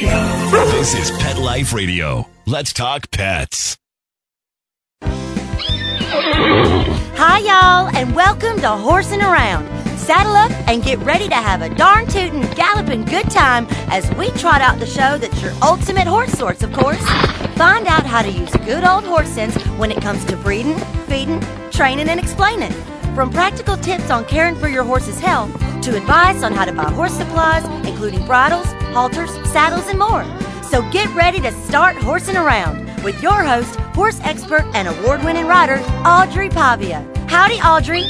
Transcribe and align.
This 0.00 0.94
is 0.94 1.10
Pet 1.18 1.36
Life 1.36 1.74
Radio. 1.74 2.26
Let's 2.46 2.72
talk 2.72 3.10
pets. 3.10 3.76
Hi, 5.02 7.38
y'all, 7.40 7.94
and 7.94 8.16
welcome 8.16 8.58
to 8.60 8.70
Horsing 8.70 9.20
Around. 9.20 9.68
Saddle 9.98 10.32
up 10.32 10.52
and 10.66 10.82
get 10.82 10.98
ready 11.00 11.28
to 11.28 11.34
have 11.34 11.60
a 11.60 11.68
darn 11.74 12.06
tootin', 12.06 12.40
galloping 12.54 13.04
good 13.04 13.30
time 13.30 13.66
as 13.90 14.10
we 14.14 14.30
trot 14.30 14.62
out 14.62 14.78
the 14.78 14.86
show 14.86 15.18
that's 15.18 15.42
your 15.42 15.52
ultimate 15.62 16.06
horse 16.06 16.32
source, 16.32 16.62
of 16.62 16.72
course. 16.72 17.04
Find 17.56 17.86
out 17.86 18.06
how 18.06 18.22
to 18.22 18.30
use 18.30 18.50
good 18.64 18.84
old 18.84 19.04
horse 19.04 19.28
sense 19.28 19.54
when 19.76 19.90
it 19.90 20.00
comes 20.00 20.24
to 20.24 20.36
breeding, 20.38 20.78
feeding, 21.08 21.44
training, 21.70 22.08
and 22.08 22.18
explaining. 22.18 22.72
From 23.14 23.30
practical 23.30 23.76
tips 23.76 24.08
on 24.10 24.24
caring 24.24 24.54
for 24.54 24.68
your 24.68 24.84
horse's 24.84 25.18
health 25.18 25.52
to 25.82 25.96
advice 25.96 26.42
on 26.42 26.52
how 26.52 26.64
to 26.64 26.72
buy 26.72 26.90
horse 26.90 27.12
supplies, 27.12 27.64
including 27.86 28.24
bridles, 28.24 28.66
halters, 28.94 29.30
saddles, 29.50 29.88
and 29.88 29.98
more. 29.98 30.24
So 30.62 30.88
get 30.90 31.12
ready 31.14 31.40
to 31.40 31.50
start 31.64 31.96
horsing 31.96 32.36
around 32.36 32.86
with 33.02 33.20
your 33.20 33.42
host, 33.42 33.74
horse 33.96 34.20
expert 34.22 34.64
and 34.74 34.86
award 34.86 35.24
winning 35.24 35.46
rider, 35.46 35.80
Audrey 36.06 36.48
Pavia. 36.48 37.06
Howdy, 37.28 37.56
Audrey. 37.56 38.04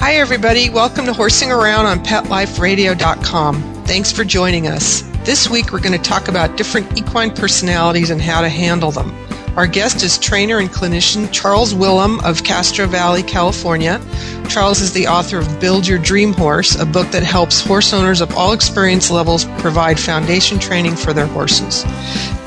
Hi, 0.00 0.14
everybody. 0.14 0.68
Welcome 0.68 1.06
to 1.06 1.12
Horsing 1.12 1.52
Around 1.52 1.86
on 1.86 2.00
PetLifeRadio.com. 2.04 3.84
Thanks 3.84 4.10
for 4.10 4.24
joining 4.24 4.66
us. 4.66 5.02
This 5.24 5.48
week, 5.48 5.72
we're 5.72 5.80
going 5.80 5.96
to 5.96 5.98
talk 5.98 6.28
about 6.28 6.56
different 6.56 6.98
equine 6.98 7.30
personalities 7.30 8.10
and 8.10 8.20
how 8.20 8.40
to 8.40 8.48
handle 8.48 8.90
them. 8.90 9.27
Our 9.58 9.66
guest 9.66 10.04
is 10.04 10.18
trainer 10.18 10.58
and 10.58 10.70
clinician 10.70 11.32
Charles 11.32 11.74
Wilhelm 11.74 12.20
of 12.20 12.44
Castro 12.44 12.86
Valley, 12.86 13.24
California. 13.24 14.00
Charles 14.48 14.80
is 14.80 14.92
the 14.92 15.08
author 15.08 15.38
of 15.38 15.60
Build 15.60 15.84
Your 15.84 15.98
Dream 15.98 16.32
Horse, 16.32 16.76
a 16.78 16.86
book 16.86 17.08
that 17.08 17.24
helps 17.24 17.60
horse 17.60 17.92
owners 17.92 18.20
of 18.20 18.32
all 18.36 18.52
experience 18.52 19.10
levels 19.10 19.46
provide 19.58 19.98
foundation 19.98 20.60
training 20.60 20.94
for 20.94 21.12
their 21.12 21.26
horses. 21.26 21.82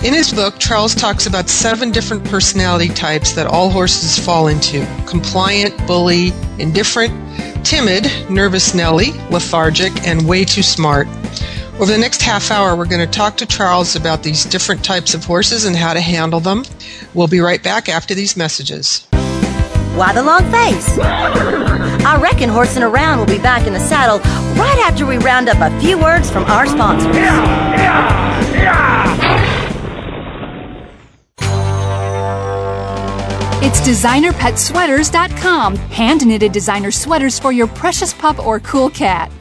In 0.05 0.13
his 0.13 0.31
book, 0.31 0.57
Charles 0.57 0.95
talks 0.95 1.25
about 1.25 1.49
seven 1.49 1.91
different 1.91 2.23
personality 2.23 2.87
types 2.87 3.33
that 3.33 3.45
all 3.45 3.69
horses 3.69 4.17
fall 4.17 4.47
into 4.47 4.87
compliant, 5.05 5.75
bully, 5.85 6.31
indifferent, 6.59 7.11
timid, 7.65 8.09
nervous 8.29 8.73
Nelly, 8.73 9.11
lethargic, 9.29 10.07
and 10.07 10.25
way 10.25 10.45
too 10.45 10.63
smart. 10.63 11.09
Over 11.81 11.91
the 11.93 11.97
next 11.97 12.21
half 12.21 12.51
hour, 12.51 12.75
we're 12.75 12.85
going 12.85 13.03
to 13.03 13.11
talk 13.11 13.37
to 13.37 13.47
Charles 13.47 13.95
about 13.95 14.21
these 14.21 14.45
different 14.45 14.85
types 14.85 15.15
of 15.15 15.25
horses 15.25 15.65
and 15.65 15.75
how 15.75 15.95
to 15.95 15.99
handle 15.99 16.39
them. 16.39 16.63
We'll 17.15 17.27
be 17.27 17.39
right 17.39 17.63
back 17.63 17.89
after 17.89 18.13
these 18.13 18.37
messages. 18.37 19.07
Why 19.95 20.13
the 20.13 20.21
long 20.21 20.43
face? 20.51 20.99
I 20.99 22.19
reckon 22.21 22.49
horsing 22.49 22.83
around 22.83 23.17
will 23.17 23.25
be 23.25 23.39
back 23.39 23.65
in 23.65 23.73
the 23.73 23.79
saddle 23.79 24.19
right 24.59 24.77
after 24.85 25.07
we 25.07 25.17
round 25.17 25.49
up 25.49 25.57
a 25.59 25.71
few 25.81 25.97
words 25.97 26.29
from 26.29 26.43
our 26.43 26.67
sponsors. 26.67 27.15
It's 33.63 33.81
designerpetsweaters.com. 33.81 35.75
Hand 35.77 36.27
knitted 36.27 36.51
designer 36.51 36.91
sweaters 36.91 37.39
for 37.39 37.51
your 37.51 37.65
precious 37.69 38.13
pup 38.13 38.37
or 38.37 38.59
cool 38.59 38.91
cat. 38.91 39.31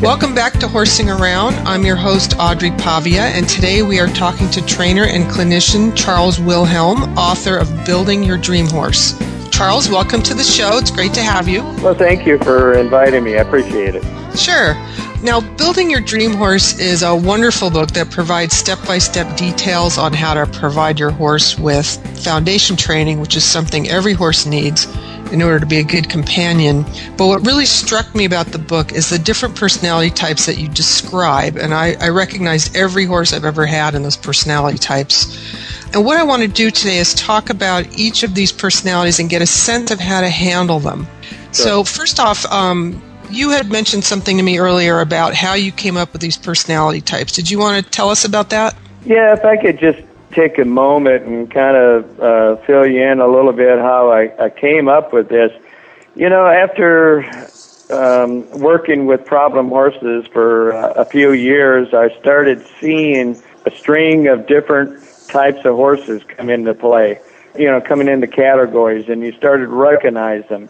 Welcome 0.01 0.33
back 0.33 0.53
to 0.61 0.67
Horsing 0.67 1.11
Around. 1.11 1.53
I'm 1.67 1.85
your 1.85 1.95
host, 1.95 2.33
Audrey 2.39 2.71
Pavia, 2.71 3.25
and 3.25 3.47
today 3.47 3.83
we 3.83 3.99
are 3.99 4.07
talking 4.07 4.49
to 4.49 4.65
trainer 4.65 5.03
and 5.03 5.25
clinician 5.25 5.95
Charles 5.95 6.39
Wilhelm, 6.39 7.03
author 7.19 7.55
of 7.55 7.85
Building 7.85 8.23
Your 8.23 8.39
Dream 8.39 8.65
Horse. 8.65 9.13
Charles, 9.51 9.89
welcome 9.89 10.23
to 10.23 10.33
the 10.33 10.41
show. 10.41 10.79
It's 10.79 10.89
great 10.89 11.13
to 11.13 11.21
have 11.21 11.47
you. 11.47 11.61
Well, 11.83 11.93
thank 11.93 12.25
you 12.25 12.39
for 12.39 12.73
inviting 12.73 13.23
me. 13.23 13.35
I 13.35 13.41
appreciate 13.41 13.93
it. 13.93 14.03
Sure. 14.35 14.75
Now, 15.21 15.39
Building 15.55 15.89
Your 15.89 16.01
Dream 16.01 16.33
Horse 16.33 16.77
is 16.79 17.01
a 17.01 17.15
wonderful 17.15 17.69
book 17.69 17.91
that 17.91 18.09
provides 18.09 18.53
step 18.53 18.77
by 18.85 18.97
step 18.97 19.37
details 19.37 19.97
on 19.97 20.11
how 20.11 20.33
to 20.33 20.45
provide 20.59 20.99
your 20.99 21.11
horse 21.11 21.57
with 21.57 21.87
foundation 22.23 22.75
training, 22.75 23.21
which 23.21 23.37
is 23.37 23.45
something 23.45 23.87
every 23.87 24.13
horse 24.13 24.45
needs 24.45 24.85
in 25.31 25.41
order 25.41 25.59
to 25.59 25.65
be 25.65 25.77
a 25.77 25.83
good 25.83 26.09
companion. 26.09 26.83
But 27.15 27.27
what 27.27 27.45
really 27.45 27.65
struck 27.65 28.13
me 28.13 28.25
about 28.25 28.47
the 28.47 28.59
book 28.59 28.91
is 28.91 29.09
the 29.09 29.17
different 29.17 29.55
personality 29.55 30.09
types 30.09 30.45
that 30.45 30.57
you 30.57 30.67
describe. 30.67 31.57
And 31.57 31.73
I, 31.73 31.95
I 32.01 32.09
recognized 32.09 32.75
every 32.75 33.05
horse 33.05 33.33
I've 33.33 33.45
ever 33.45 33.65
had 33.65 33.95
in 33.95 34.03
those 34.03 34.17
personality 34.17 34.77
types. 34.77 35.37
And 35.93 36.03
what 36.03 36.17
I 36.17 36.23
want 36.23 36.41
to 36.41 36.47
do 36.47 36.69
today 36.69 36.97
is 36.97 37.13
talk 37.13 37.49
about 37.49 37.97
each 37.97 38.23
of 38.23 38.35
these 38.35 38.51
personalities 38.51 39.19
and 39.19 39.29
get 39.29 39.41
a 39.41 39.47
sense 39.47 39.89
of 39.91 39.99
how 39.99 40.21
to 40.21 40.29
handle 40.29 40.79
them. 40.79 41.07
So, 41.51 41.83
first 41.83 42.19
off, 42.19 42.45
um, 42.51 42.99
you 43.29 43.49
had 43.51 43.71
mentioned 43.71 44.03
something 44.03 44.37
to 44.37 44.43
me 44.43 44.59
earlier 44.59 44.99
about 44.99 45.33
how 45.33 45.53
you 45.53 45.71
came 45.71 45.97
up 45.97 46.13
with 46.13 46.21
these 46.21 46.37
personality 46.37 47.01
types. 47.01 47.33
Did 47.33 47.49
you 47.49 47.59
want 47.59 47.83
to 47.83 47.91
tell 47.91 48.09
us 48.09 48.25
about 48.25 48.49
that? 48.51 48.75
Yeah, 49.05 49.33
if 49.33 49.43
I 49.43 49.57
could 49.57 49.79
just 49.79 49.99
take 50.31 50.57
a 50.57 50.65
moment 50.65 51.25
and 51.25 51.51
kind 51.51 51.77
of 51.77 52.19
uh, 52.19 52.55
fill 52.65 52.87
you 52.87 53.03
in 53.03 53.19
a 53.19 53.27
little 53.27 53.53
bit 53.53 53.79
how 53.79 54.11
I, 54.11 54.45
I 54.45 54.49
came 54.49 54.87
up 54.87 55.13
with 55.13 55.29
this. 55.29 55.51
You 56.15 56.29
know, 56.29 56.45
after 56.45 57.23
um, 57.89 58.49
working 58.51 59.05
with 59.05 59.25
problem 59.25 59.69
horses 59.69 60.25
for 60.27 60.73
uh, 60.73 60.93
a 60.93 61.05
few 61.05 61.33
years, 61.33 61.93
I 61.93 62.09
started 62.19 62.65
seeing 62.79 63.41
a 63.65 63.71
string 63.71 64.27
of 64.27 64.47
different 64.47 65.03
types 65.27 65.65
of 65.65 65.75
horses 65.75 66.23
come 66.23 66.49
into 66.49 66.73
play. 66.73 67.19
You 67.57 67.67
know, 67.67 67.81
coming 67.81 68.07
into 68.07 68.27
categories, 68.27 69.09
and 69.09 69.21
you 69.21 69.31
started 69.33 69.65
to 69.65 69.71
recognize 69.71 70.47
them. 70.49 70.69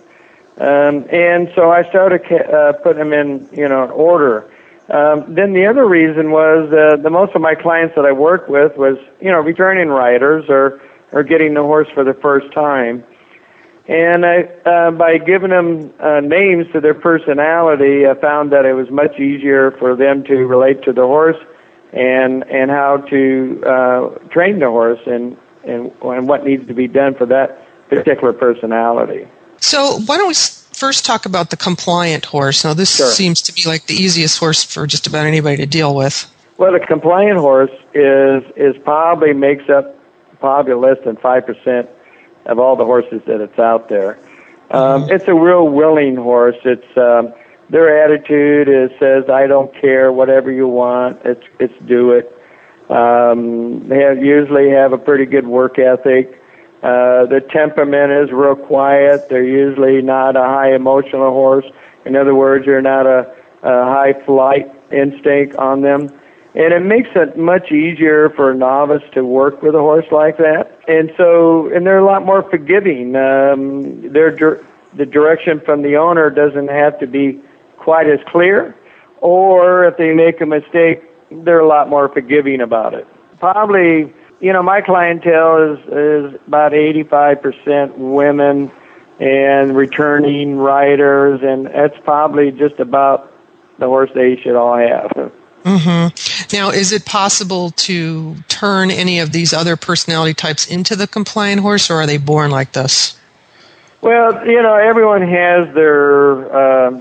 Um, 0.58 1.06
and 1.09 1.52
so 1.56 1.72
I 1.72 1.88
started 1.90 2.22
uh, 2.31 2.74
putting 2.74 3.00
them 3.09 3.14
in, 3.14 3.50
you 3.52 3.68
know, 3.68 3.90
order. 3.90 4.50
Um, 4.90 5.34
then 5.34 5.53
the 5.53 5.66
other 5.66 5.88
reason 5.88 6.31
was 6.31 6.72
uh, 6.72 7.02
the 7.02 7.09
most 7.09 7.34
of 7.36 7.41
my 7.41 7.56
clients 7.56 7.96
that 7.96 8.06
I 8.06 8.12
worked 8.12 8.50
with 8.50 8.78
was, 8.78 8.97
you 9.19 9.31
know, 9.31 9.40
returning 9.40 9.88
riders 9.88 10.46
or 10.50 10.81
or 11.12 11.24
getting 11.24 11.53
the 11.53 11.62
horse 11.62 11.88
for 11.94 12.03
the 12.03 12.13
first 12.16 12.52
time. 12.53 13.03
And 13.88 14.25
I, 14.25 14.44
uh, 14.66 14.92
by 14.92 15.18
giving 15.18 15.50
them 15.50 15.94
uh, 16.00 16.22
names 16.22 16.66
to 16.74 16.81
their 16.81 16.94
personality, 16.94 18.08
I 18.08 18.13
found 18.16 18.52
that 18.52 18.66
it 18.66 18.74
was 18.74 18.90
much 18.90 19.19
easier 19.19 19.72
for 19.72 19.96
them 19.96 20.24
to 20.25 20.36
relate 20.46 20.84
to 20.84 20.94
the 20.94 21.02
horse 21.02 21.38
and 21.92 22.44
and 22.50 22.72
how 22.72 22.97
to 22.97 23.63
uh, 23.66 24.09
train 24.30 24.59
the 24.59 24.68
horse 24.68 25.02
and, 25.06 25.38
and 25.63 25.92
and 26.02 26.28
what 26.28 26.44
needs 26.44 26.68
to 26.68 26.74
be 26.74 26.88
done 26.88 27.16
for 27.16 27.25
that 27.28 27.59
particular 27.90 28.34
personality. 28.34 29.28
So, 29.63 30.00
why 30.06 30.18
don't 30.18 30.28
we 30.28 30.34
first 30.74 31.06
talk 31.06 31.25
about 31.25 31.50
the 31.50 31.56
compliant 31.56 32.25
horse? 32.25 32.65
Now, 32.65 32.74
this 32.74 32.98
Sure. 32.98 33.07
seems 33.07 33.42
to 33.44 33.54
be 33.54 33.63
like 33.65 33.86
the 33.88 33.94
easiest 33.94 34.38
horse 34.38 34.62
for 34.63 34.86
just 34.86 35.07
about 35.07 35.25
anybody 35.25 35.56
to 35.57 35.65
deal 35.65 35.95
with. 35.95 36.30
Well, 36.57 36.74
the 36.74 36.81
compliant 36.81 37.39
horse 37.39 37.71
is 37.94 38.44
is 38.57 38.75
probably 38.83 39.33
makes 39.33 39.69
up 39.69 39.95
probably 40.42 40.74
less 40.74 40.98
than 41.06 41.15
five 41.15 41.45
percent 41.45 41.88
of 42.45 42.60
all 42.60 42.75
the 42.75 42.83
horses 42.83 43.21
that 43.25 43.39
it's 43.39 43.57
out 43.57 43.88
there. 43.88 44.18
Um, 44.71 45.10
It's 45.10 45.27
a 45.30 45.33
real 45.33 45.69
willing 45.69 46.18
horse. 46.18 46.57
It's 46.65 46.98
um, 46.98 47.33
their 47.69 48.04
attitude 48.04 48.68
is 48.68 48.92
says, 49.00 49.30
"I 49.30 49.48
don't 49.48 49.74
care, 49.80 50.12
whatever 50.12 50.51
you 50.51 50.68
want, 50.68 51.21
it's 51.24 51.45
it's 51.60 51.74
do 51.86 52.12
it." 52.12 52.30
Um, 52.89 53.88
they 53.88 54.00
have, 54.01 54.21
usually 54.21 54.69
have 54.71 54.92
a 54.92 54.98
pretty 54.98 55.25
good 55.25 55.48
work 55.48 55.80
ethic. 55.80 56.38
Uh, 56.83 57.25
the 57.27 57.39
temperament 57.50 58.12
is 58.12 58.30
real 58.31 58.56
quiet. 58.56 59.30
They're 59.30 59.44
usually 59.44 60.01
not 60.01 60.35
a 60.35 60.44
high 60.44 60.75
emotional 60.75 61.31
horse. 61.31 61.65
In 62.06 62.18
other 62.18 62.35
words, 62.35 62.65
they're 62.65 62.81
not 62.81 63.06
a, 63.06 63.33
a 63.63 63.85
high 63.85 64.13
flight 64.25 64.69
instinct 64.91 65.56
on 65.56 65.81
them. 65.81 66.12
And 66.56 66.71
it 66.71 66.81
makes 66.81 67.09
it 67.15 67.38
much 67.38 67.71
easier 67.71 68.30
for 68.31 68.51
a 68.51 68.56
novice 68.56 69.01
to 69.13 69.24
work 69.24 69.63
with 69.63 69.74
a 69.74 69.80
horse 69.80 70.06
like 70.12 70.38
that. 70.38 70.77
And 70.88 71.12
so, 71.18 71.74
and 71.74 71.88
they're 71.88 71.97
a 71.97 72.06
lot 72.06 72.25
more 72.25 72.44
forgiving. 72.47 73.15
Um, 73.15 74.12
their 74.12 74.29
dir- 74.29 74.63
the 74.94 75.06
direction 75.06 75.62
from 75.62 75.81
the 75.81 75.95
owner 75.95 76.29
doesn't 76.29 76.68
have 76.68 77.00
to 77.00 77.07
be 77.07 77.39
quite 77.77 78.07
as 78.07 78.19
clear, 78.27 78.75
or 79.19 79.86
if 79.86 79.97
they 79.97 80.13
make 80.13 80.41
a 80.41 80.45
mistake, 80.45 81.01
they're 81.31 81.59
a 81.59 81.68
lot 81.68 81.89
more 81.89 82.07
forgiving 82.09 82.62
about 82.62 82.94
it. 82.94 83.07
Probably, 83.39 84.13
you 84.44 84.51
know, 84.51 84.62
my 84.62 84.81
clientele 84.81 85.74
is 85.74 85.80
is 85.88 86.42
about 86.48 86.74
85% 86.74 87.98
women 87.98 88.69
and 89.18 89.74
returning 89.74 90.57
riders, 90.57 91.40
and 91.42 91.68
that's 91.68 91.98
probably 92.04 92.51
just 92.51 92.78
about 92.81 93.31
the 93.80 93.88
horse 93.88 94.10
they 94.13 94.36
should 94.36 94.56
all 94.56 94.75
have. 94.75 95.31
Mm-hmm. 95.63 96.54
Now, 96.54 96.72
is 96.72 96.92
it 96.92 97.06
possible 97.06 97.72
to 97.72 98.36
turn 98.50 98.92
any 98.92 99.19
of 99.19 99.31
these 99.31 99.54
other 99.54 99.78
personality 99.78 100.34
types 100.34 100.68
into 100.68 100.98
the 100.98 101.07
compliant 101.07 101.62
horse, 101.62 101.89
or 101.89 102.01
are 102.01 102.06
they 102.06 102.18
born 102.18 102.51
like 102.51 102.74
this? 102.74 103.18
Well, 104.01 104.46
you 104.46 104.62
know, 104.62 104.75
everyone 104.75 105.22
has 105.22 105.74
their 105.74 106.54
uh, 106.54 107.00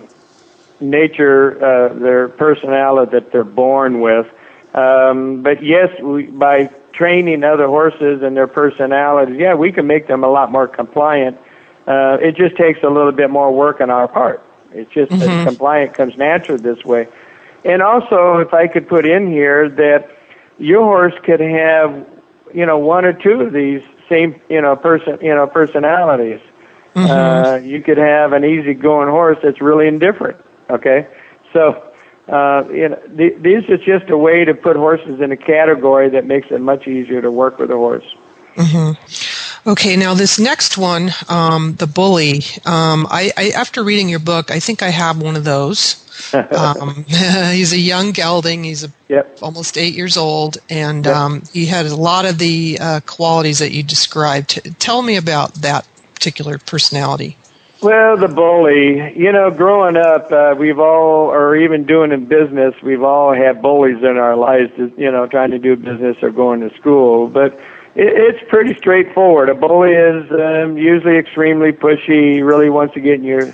nature, 0.79 1.57
uh, 1.57 1.93
their 1.95 2.29
personality 2.29 3.11
that 3.19 3.33
they're 3.33 3.43
born 3.43 4.01
with. 4.01 4.29
Um, 4.75 5.43
but 5.43 5.61
yes, 5.61 5.91
we, 6.01 6.27
by 6.27 6.71
training 6.93 7.45
other 7.45 7.67
horses 7.67 8.23
and 8.23 8.37
their 8.37 8.47
personalities, 8.47 9.37
yeah, 9.39 9.55
we 9.55 9.73
can 9.73 9.87
make 9.87 10.07
them 10.07 10.25
a 10.25 10.29
lot 10.29 10.51
more 10.51 10.69
compliant. 10.69 11.39
Uh, 11.87 12.19
it 12.21 12.37
just 12.37 12.57
takes 12.57 12.83
a 12.83 12.89
little 12.89 13.13
bit 13.13 13.31
more 13.31 13.53
work 13.53 13.81
on 13.81 13.91
our 13.91 14.07
part. 14.07 14.45
It's 14.73 14.91
just 14.93 15.11
mm-hmm. 15.11 15.21
that 15.21 15.47
compliant 15.47 15.95
comes 15.95 16.17
natural 16.17 16.59
this 16.59 16.85
way. 16.85 17.09
And 17.65 17.83
also, 17.83 18.39
if 18.39 18.55
I 18.55 18.67
could 18.67 18.89
put 18.89 19.07
in 19.07 19.29
here 19.29 19.69
that 19.69 20.11
your 20.59 20.83
horse 20.83 21.15
could 21.25 21.41
have, 21.41 22.07
you 22.55 22.67
know, 22.67 22.79
one 22.79 23.05
or 23.05 23.13
two 23.13 23.41
of 23.43 23.53
these 23.53 23.83
same, 24.09 24.41
you 24.49 24.61
know, 24.61 24.77
person, 24.77 25.19
you 25.23 25.35
know, 25.35 25.47
personalities. 25.47 26.41
Mm-hmm. 26.95 27.11
Uh, 27.11 27.57
you 27.57 27.83
could 27.83 27.99
have 27.99 28.33
an 28.33 28.45
easygoing 28.45 29.09
horse 29.09 29.39
that's 29.43 29.61
really 29.61 29.89
indifferent. 29.89 30.37
Okay, 30.69 31.07
so 31.53 31.92
uh, 32.29 32.65
you 32.71 32.89
know, 32.89 32.97
th- 33.17 33.39
this 33.39 33.65
is 33.69 33.81
just 33.81 34.11
a 34.11 34.17
way 34.17 34.45
to 34.45 34.55
put 34.55 34.77
horses 34.77 35.21
in 35.21 35.33
a 35.33 35.37
category 35.37 36.09
that 36.11 36.25
makes 36.25 36.51
it 36.51 36.61
much 36.61 36.87
easier 36.87 37.21
to 37.21 37.31
work 37.31 37.59
with 37.59 37.71
a 37.71 37.77
horse. 37.77 38.15
Mm-hmm. 38.55 39.69
Okay, 39.69 39.97
now 39.97 40.15
this 40.15 40.39
next 40.39 40.77
one, 40.77 41.11
um, 41.29 41.75
the 41.77 41.87
bully. 41.87 42.43
Um, 42.65 43.07
I, 43.11 43.33
I, 43.37 43.51
after 43.51 43.85
reading 43.85 44.09
your 44.09 44.19
book, 44.19 44.51
I 44.51 44.59
think 44.59 44.83
I 44.83 44.89
have 44.89 45.23
one 45.23 45.37
of 45.37 45.45
those. 45.45 45.99
um, 46.35 47.05
he's 47.07 47.73
a 47.73 47.79
young 47.79 48.13
gelding. 48.13 48.65
He's 48.65 48.85
a, 48.85 48.93
yep. 49.09 49.39
almost 49.41 49.79
eight 49.79 49.95
years 49.95 50.17
old, 50.17 50.59
and 50.69 51.07
yep. 51.07 51.17
um, 51.17 51.43
he 51.53 51.67
had 51.67 51.87
a 51.87 51.95
lot 51.95 52.25
of 52.25 52.39
the 52.39 52.79
uh, 52.81 53.01
qualities 53.07 53.61
that 53.61 53.73
you 53.73 53.83
described. 53.83 54.79
Tell 54.81 55.03
me 55.03 55.17
about 55.17 55.55
that 55.55 55.87
particular 56.15 56.59
personality. 56.59 57.37
Well, 57.83 58.17
the 58.17 58.29
bully. 58.29 59.13
You 59.17 59.33
know, 59.33 59.51
growing 59.51 59.97
up, 59.97 60.31
uh, 60.31 60.55
we've 60.57 60.79
all, 60.79 61.31
or 61.33 61.57
even 61.57 61.85
doing 61.85 62.13
in 62.13 62.27
business, 62.27 62.75
we've 62.81 63.03
all 63.03 63.35
had 63.35 63.61
bullies 63.61 63.99
in 64.05 64.19
our 64.19 64.37
lives. 64.37 64.71
You 64.79 65.11
know, 65.11 65.27
trying 65.27 65.51
to 65.51 65.59
do 65.59 65.75
business 65.75 66.17
or 66.23 66.31
going 66.31 66.61
to 66.61 66.73
school, 66.77 67.27
but 67.27 67.55
it, 67.97 68.07
it's 68.07 68.39
pretty 68.49 68.77
straightforward. 68.77 69.49
A 69.49 69.55
bully 69.55 69.95
is 69.95 70.31
um, 70.31 70.79
usually 70.79 71.17
extremely 71.17 71.73
pushy, 71.73 72.47
really 72.47 72.71
wants 72.71 72.95
to 72.95 73.01
get 73.01 73.15
in 73.15 73.25
your 73.25 73.53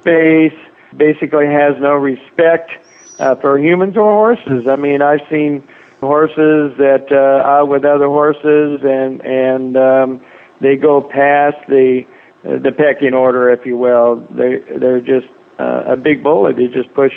space, 0.00 0.58
basically 0.96 1.46
has 1.46 1.76
no 1.78 1.94
respect 1.94 2.72
uh, 3.20 3.36
for 3.36 3.60
humans 3.60 3.96
or 3.96 4.10
horses. 4.10 4.66
I 4.66 4.74
mean, 4.74 5.02
I've 5.02 5.22
seen 5.30 5.62
horses 6.00 6.76
that 6.78 7.06
uh, 7.12 7.46
out 7.48 7.68
with 7.68 7.84
other 7.84 8.06
horses 8.06 8.80
and 8.82 9.20
and 9.24 9.76
um, 9.76 10.26
they 10.60 10.74
go 10.74 11.00
past 11.00 11.56
the 11.68 12.04
the 12.42 12.72
pecking 12.72 13.14
order, 13.14 13.50
if 13.50 13.66
you 13.66 13.76
will. 13.76 14.16
They 14.30 14.58
they're 14.58 15.00
just 15.00 15.26
uh, 15.58 15.84
a 15.86 15.96
big 15.96 16.22
bully. 16.22 16.52
They 16.52 16.68
just 16.68 16.92
push 16.94 17.12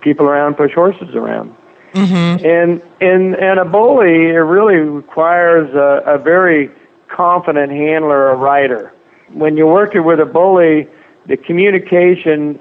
people 0.00 0.26
around, 0.26 0.56
push 0.56 0.72
horses 0.74 1.14
around. 1.14 1.56
Mm-hmm. 1.92 2.46
And 2.46 2.82
and 3.00 3.34
and 3.36 3.58
a 3.58 3.64
bully 3.64 4.26
it 4.28 4.38
really 4.38 4.76
requires 4.76 5.74
a, 5.74 6.02
a 6.06 6.18
very 6.18 6.70
confident 7.08 7.72
handler, 7.72 8.30
a 8.30 8.36
rider. 8.36 8.92
When 9.32 9.56
you're 9.56 9.72
working 9.72 10.04
with 10.04 10.20
a 10.20 10.26
bully, 10.26 10.88
the 11.26 11.36
communication 11.36 12.58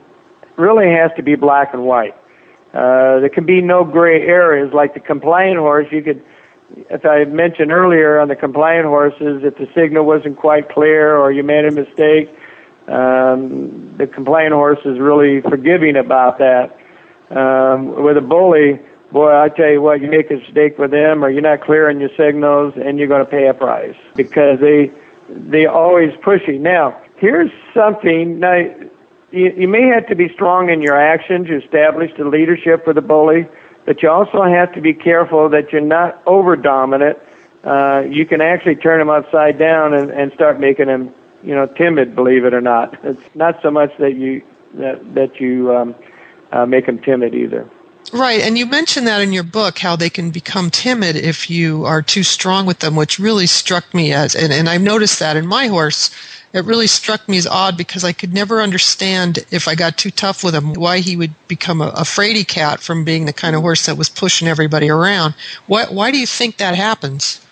really 0.58 0.90
has 0.92 1.12
to 1.16 1.24
be 1.24 1.36
black 1.36 1.74
and 1.74 1.86
white. 1.86 2.16
Uh, 2.74 3.20
there 3.20 3.30
can 3.30 3.46
be 3.46 3.62
no 3.62 3.84
gray 3.84 4.22
areas. 4.28 4.74
Like 4.74 4.94
the 4.94 5.00
compliant 5.00 5.58
horse, 5.58 5.88
you 5.92 6.04
could, 6.04 6.24
as 6.90 7.02
I 7.04 7.26
mentioned 7.26 7.72
earlier 7.72 8.20
on 8.20 8.28
the 8.28 8.36
compliant 8.36 8.86
horses, 8.86 9.44
if 9.44 9.58
the 9.58 9.68
signal 9.74 10.06
wasn't 10.06 10.38
quite 10.38 10.70
clear 10.70 11.16
or 11.16 11.32
you 11.32 11.44
made 11.44 11.66
a 11.66 11.72
mistake, 11.72 12.30
um, 12.88 13.96
the 13.98 14.08
compliant 14.08 14.54
horse 14.54 14.80
is 14.86 15.00
really 15.00 15.42
forgiving 15.42 15.96
about 15.96 16.40
that. 16.40 16.76
Um, 17.30 18.04
with 18.04 18.18
a 18.18 18.22
bully, 18.22 18.80
boy, 19.12 19.32
I 19.32 19.50
tell 19.50 19.70
you 19.70 19.82
what, 19.82 20.02
you 20.02 20.10
make 20.10 20.32
a 20.32 20.36
mistake 20.36 20.78
with 20.78 20.92
them 20.92 21.24
or 21.24 21.30
you're 21.30 21.42
not 21.42 21.62
clear 21.62 21.90
on 21.90 22.00
your 22.00 22.10
signals 22.18 22.74
and 22.76 22.98
you're 22.98 23.08
going 23.08 23.24
to 23.24 23.30
pay 23.30 23.48
a 23.48 23.54
price 23.54 23.96
because 24.16 24.60
they, 24.60 24.92
they 25.30 25.66
always 25.66 26.12
pushing. 26.24 26.64
Now, 26.64 27.00
here's 27.18 27.52
something, 27.74 28.40
now, 28.40 28.56
you, 29.32 29.54
you 29.56 29.68
may 29.68 29.88
have 29.88 30.08
to 30.08 30.16
be 30.16 30.30
strong 30.34 30.70
in 30.70 30.82
your 30.82 31.00
actions. 31.00 31.48
You 31.48 31.60
establish 31.60 32.12
the 32.18 32.26
leadership 32.26 32.84
for 32.84 32.94
the 32.94 33.02
bully, 33.02 33.48
but 33.90 34.04
you 34.04 34.10
also 34.12 34.44
have 34.44 34.72
to 34.76 34.82
be 34.82 34.94
careful 34.94 35.50
that 35.50 35.72
you're 35.72 35.82
not 35.82 36.22
over 36.28 36.56
dominant. 36.56 37.18
Uh, 37.64 38.06
you 38.08 38.24
can 38.24 38.40
actually 38.40 38.76
turn 38.76 39.00
them 39.00 39.10
upside 39.10 39.58
down 39.58 39.96
and, 39.96 40.12
and 40.12 40.32
start 40.34 40.60
making 40.60 40.86
them, 40.86 41.12
you 41.42 41.56
know, 41.56 41.66
timid. 41.66 42.14
Believe 42.14 42.46
it 42.46 42.54
or 42.54 42.62
not, 42.62 43.04
it's 43.04 43.20
not 43.34 43.60
so 43.64 43.72
much 43.72 43.90
that 43.98 44.14
you 44.14 44.44
that 44.76 45.16
that 45.16 45.40
you 45.40 45.76
um, 45.76 45.96
uh, 46.52 46.68
make 46.68 46.86
them 46.86 47.00
timid 47.00 47.34
either. 47.34 47.68
Right, 48.12 48.42
and 48.42 48.58
you 48.58 48.66
mentioned 48.66 49.06
that 49.08 49.22
in 49.22 49.32
your 49.32 49.44
book 49.44 49.78
how 49.78 49.96
they 49.96 50.10
can 50.10 50.32
become 50.32 50.72
timid 50.72 51.16
if 51.16 51.50
you 51.50 51.86
are 51.86 52.02
too 52.02 52.24
strong 52.24 52.66
with 52.66 52.80
them, 52.80 52.96
which 52.96 53.20
really 53.20 53.46
struck 53.46 53.94
me 53.94 54.14
as, 54.14 54.36
and, 54.36 54.52
and 54.52 54.68
I've 54.68 54.82
noticed 54.82 55.20
that 55.20 55.38
in 55.38 55.46
my 55.46 55.68
horse 55.68 56.10
it 56.54 56.66
really 56.66 56.88
struck 56.88 57.28
me 57.30 57.38
as 57.38 57.46
odd 57.46 57.78
because 57.78 58.04
I 58.04 58.12
could 58.12 58.34
never 58.34 58.62
understand 58.62 59.40
if 59.52 59.68
I 59.68 59.76
got 59.76 59.98
too 59.98 60.12
tough 60.12 60.44
with 60.44 60.56
him 60.56 60.74
why 60.74 61.00
he 61.00 61.16
would 61.16 61.34
become 61.48 61.82
a, 61.82 61.90
a 61.90 62.02
fraidy 62.02 62.48
cat 62.48 62.80
from 62.80 63.04
being 63.04 63.26
the 63.26 63.34
kind 63.34 63.56
of 63.56 63.62
horse 63.62 63.86
that 63.86 63.98
was 63.98 64.10
pushing 64.10 64.48
everybody 64.48 64.90
around. 64.90 65.36
Why, 65.68 65.86
why 65.86 66.12
do 66.12 66.18
you 66.18 66.26
think 66.26 66.58
that 66.58 66.76
happens? 66.76 67.46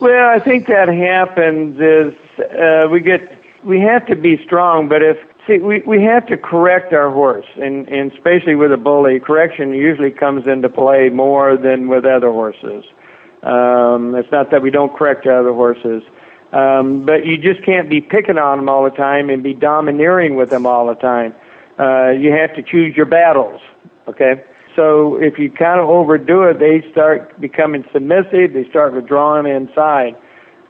Well, 0.00 0.30
I 0.30 0.38
think 0.38 0.66
that 0.68 0.88
happens 0.88 1.78
is 1.80 2.14
uh, 2.40 2.88
we 2.90 3.00
get 3.00 3.34
we 3.64 3.80
have 3.80 4.06
to 4.06 4.14
be 4.14 4.42
strong, 4.44 4.88
but 4.88 5.02
if 5.02 5.18
see 5.48 5.58
we 5.58 5.80
we 5.80 6.02
have 6.04 6.26
to 6.26 6.36
correct 6.36 6.92
our 6.92 7.10
horse, 7.10 7.46
and 7.56 7.88
and 7.88 8.12
especially 8.12 8.54
with 8.54 8.72
a 8.72 8.76
bully, 8.76 9.18
correction 9.18 9.72
usually 9.74 10.12
comes 10.12 10.46
into 10.46 10.68
play 10.68 11.08
more 11.08 11.56
than 11.56 11.88
with 11.88 12.04
other 12.04 12.30
horses. 12.30 12.84
Um, 13.42 14.14
it's 14.14 14.30
not 14.30 14.52
that 14.52 14.62
we 14.62 14.70
don't 14.70 14.94
correct 14.96 15.26
other 15.26 15.52
horses 15.52 16.02
um, 16.52 17.04
but 17.04 17.26
you 17.26 17.36
just 17.36 17.62
can't 17.64 17.90
be 17.90 18.00
picking 18.00 18.38
on 18.38 18.58
them 18.58 18.68
all 18.68 18.84
the 18.84 18.96
time 18.96 19.28
and 19.28 19.42
be 19.42 19.54
domineering 19.54 20.36
with 20.36 20.50
them 20.50 20.66
all 20.66 20.86
the 20.86 20.94
time. 20.94 21.34
Uh, 21.78 22.10
you 22.10 22.32
have 22.32 22.54
to 22.56 22.62
choose 22.62 22.96
your 22.96 23.06
battles. 23.06 23.60
Okay. 24.06 24.44
So 24.74 25.16
if 25.20 25.38
you 25.38 25.50
kind 25.50 25.80
of 25.80 25.88
overdo 25.88 26.44
it, 26.44 26.58
they 26.58 26.88
start 26.90 27.38
becoming 27.40 27.84
submissive. 27.92 28.54
They 28.54 28.66
start 28.70 28.94
withdrawing 28.94 29.46
inside. 29.46 30.16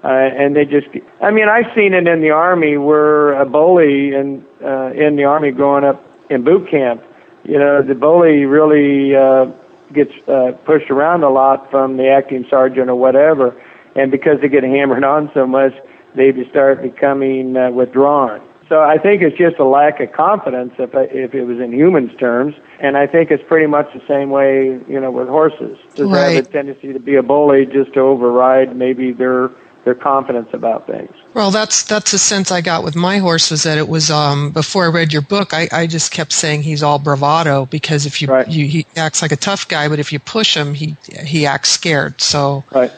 Uh, 0.02 0.09
and 0.09 0.57
they 0.57 0.64
just, 0.64 0.87
I 1.21 1.31
mean, 1.31 1.49
I've 1.49 1.73
seen 1.75 1.93
it 1.93 2.07
in 2.07 2.23
the 2.23 2.31
army 2.31 2.76
where 2.76 3.41
a 3.41 3.45
bully 3.45 4.14
in, 4.14 4.45
uh, 4.62 4.93
in 4.93 5.17
the 5.17 5.25
army 5.25 5.50
growing 5.50 5.85
up 5.85 6.05
in 6.31 6.45
boot 6.45 6.71
camp, 6.71 7.03
you 7.45 7.59
know, 7.59 7.83
the 7.83 7.95
bully 7.95 8.45
really, 8.45 9.15
uh, 9.17 9.47
gets, 9.93 10.12
uh, 10.29 10.53
pushed 10.65 10.91
around 10.91 11.23
a 11.23 11.31
lot 11.31 11.71
from 11.71 11.97
the 11.97 12.09
acting 12.09 12.47
sergeant 12.50 12.91
or 12.91 12.97
whatever 12.97 13.57
and 13.99 14.11
because 14.11 14.41
they 14.41 14.49
get 14.49 14.62
hammered 14.62 15.05
on 15.15 15.31
so 15.35 15.47
much, 15.47 15.75
they 16.15 16.33
just 16.33 16.50
start 16.50 16.83
becoming 16.83 17.57
uh, 17.57 17.71
withdrawn. 17.71 18.41
So 18.69 18.83
I 18.83 18.99
think 18.99 19.23
it's 19.23 19.37
just 19.37 19.57
a 19.59 19.65
lack 19.65 19.99
of 20.00 20.12
confidence 20.12 20.75
if 20.79 20.95
I, 20.95 21.05
if 21.05 21.35
it 21.35 21.45
was 21.45 21.59
in 21.59 21.73
humans 21.73 22.12
terms, 22.19 22.55
and 22.81 22.99
I 22.99 23.07
think 23.07 23.31
it's 23.31 23.43
pretty 23.49 23.67
much 23.67 23.93
the 23.95 24.03
same 24.07 24.29
way 24.29 24.79
you 24.87 25.00
know 25.00 25.11
with 25.11 25.27
horses. 25.27 25.79
Just 25.95 26.12
right. 26.12 26.37
have 26.37 26.47
a 26.47 26.49
tendency 26.50 26.93
to 26.93 26.99
be 26.99 27.15
a 27.15 27.23
bully, 27.23 27.65
just 27.65 27.95
to 27.95 28.00
override 28.00 28.77
maybe 28.77 29.12
their 29.12 29.50
their 29.85 29.94
confidence 29.94 30.49
about 30.52 30.87
things. 30.87 31.11
Well, 31.35 31.50
that's 31.50 31.82
that's 31.85 32.11
the 32.11 32.18
sense 32.18 32.50
I 32.50 32.61
got 32.61 32.85
with 32.85 32.97
my 32.97 33.18
horse 33.18 33.50
was 33.50 33.62
that 33.62 33.78
it 33.78 33.88
was 33.88 34.11
um, 34.11 34.50
before 34.50 34.85
I 34.85 34.88
read 34.88 35.12
your 35.12 35.23
book. 35.23 35.54
I, 35.54 35.68
I 35.73 35.87
just 35.87 36.12
kept 36.12 36.32
saying 36.32 36.62
he's 36.62 36.82
all 36.82 36.99
bravado 36.99 37.66
because 37.66 38.06
if 38.06 38.20
you, 38.20 38.28
right. 38.28 38.49
you 38.49 38.66
he 38.66 38.87
acts 38.97 39.23
like 39.23 39.32
a 39.32 39.37
tough 39.37 39.68
guy, 39.68 39.88
but 39.88 39.99
if 39.99 40.12
you 40.12 40.18
push 40.18 40.56
him, 40.56 40.75
he 40.75 40.97
he 41.25 41.47
acts 41.47 41.70
scared. 41.70 42.20
So 42.20 42.64
right. 42.73 42.92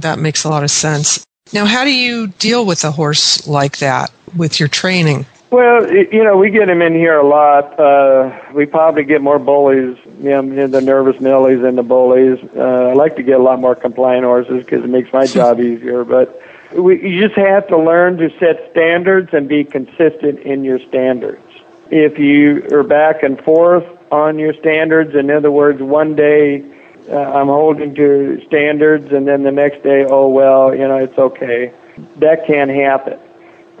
That 0.00 0.18
makes 0.18 0.44
a 0.44 0.48
lot 0.48 0.62
of 0.62 0.70
sense. 0.70 1.24
Now, 1.52 1.66
how 1.66 1.84
do 1.84 1.92
you 1.92 2.28
deal 2.28 2.64
with 2.64 2.84
a 2.84 2.90
horse 2.90 3.46
like 3.46 3.78
that 3.78 4.10
with 4.36 4.58
your 4.58 4.68
training? 4.68 5.26
Well, 5.50 5.92
you 5.92 6.24
know, 6.24 6.38
we 6.38 6.48
get 6.48 6.70
him 6.70 6.80
in 6.80 6.94
here 6.94 7.18
a 7.18 7.26
lot. 7.26 7.78
Uh, 7.78 8.38
we 8.54 8.64
probably 8.64 9.04
get 9.04 9.20
more 9.20 9.38
bullies, 9.38 9.98
you 10.22 10.30
know, 10.30 10.66
the 10.66 10.80
nervous 10.80 11.16
Nellies 11.16 11.62
than 11.62 11.76
the 11.76 11.82
bullies. 11.82 12.38
Uh, 12.56 12.60
I 12.60 12.92
like 12.92 13.16
to 13.16 13.22
get 13.22 13.40
a 13.40 13.42
lot 13.42 13.58
more 13.58 13.74
compliant 13.74 14.24
horses 14.24 14.64
because 14.64 14.84
it 14.84 14.88
makes 14.88 15.12
my 15.12 15.26
job 15.38 15.60
easier. 15.60 16.04
But 16.04 16.40
we, 16.72 17.02
you 17.02 17.26
just 17.26 17.38
have 17.38 17.66
to 17.68 17.78
learn 17.78 18.16
to 18.18 18.30
set 18.38 18.70
standards 18.70 19.30
and 19.32 19.48
be 19.48 19.64
consistent 19.64 20.40
in 20.40 20.64
your 20.64 20.78
standards. 20.88 21.42
If 21.90 22.18
you 22.18 22.66
are 22.72 22.82
back 22.82 23.22
and 23.22 23.38
forth, 23.42 23.84
on 24.12 24.38
your 24.38 24.52
standards. 24.54 25.16
In 25.16 25.30
other 25.30 25.50
words, 25.50 25.80
one 25.80 26.14
day 26.14 26.62
uh, 27.10 27.16
I'm 27.16 27.48
holding 27.48 27.94
to 27.96 28.40
standards, 28.46 29.10
and 29.10 29.26
then 29.26 29.42
the 29.42 29.50
next 29.50 29.82
day, 29.82 30.04
oh 30.08 30.28
well, 30.28 30.72
you 30.72 30.86
know, 30.86 30.98
it's 30.98 31.18
okay. 31.18 31.72
That 32.16 32.46
can't 32.46 32.70
happen. 32.70 33.18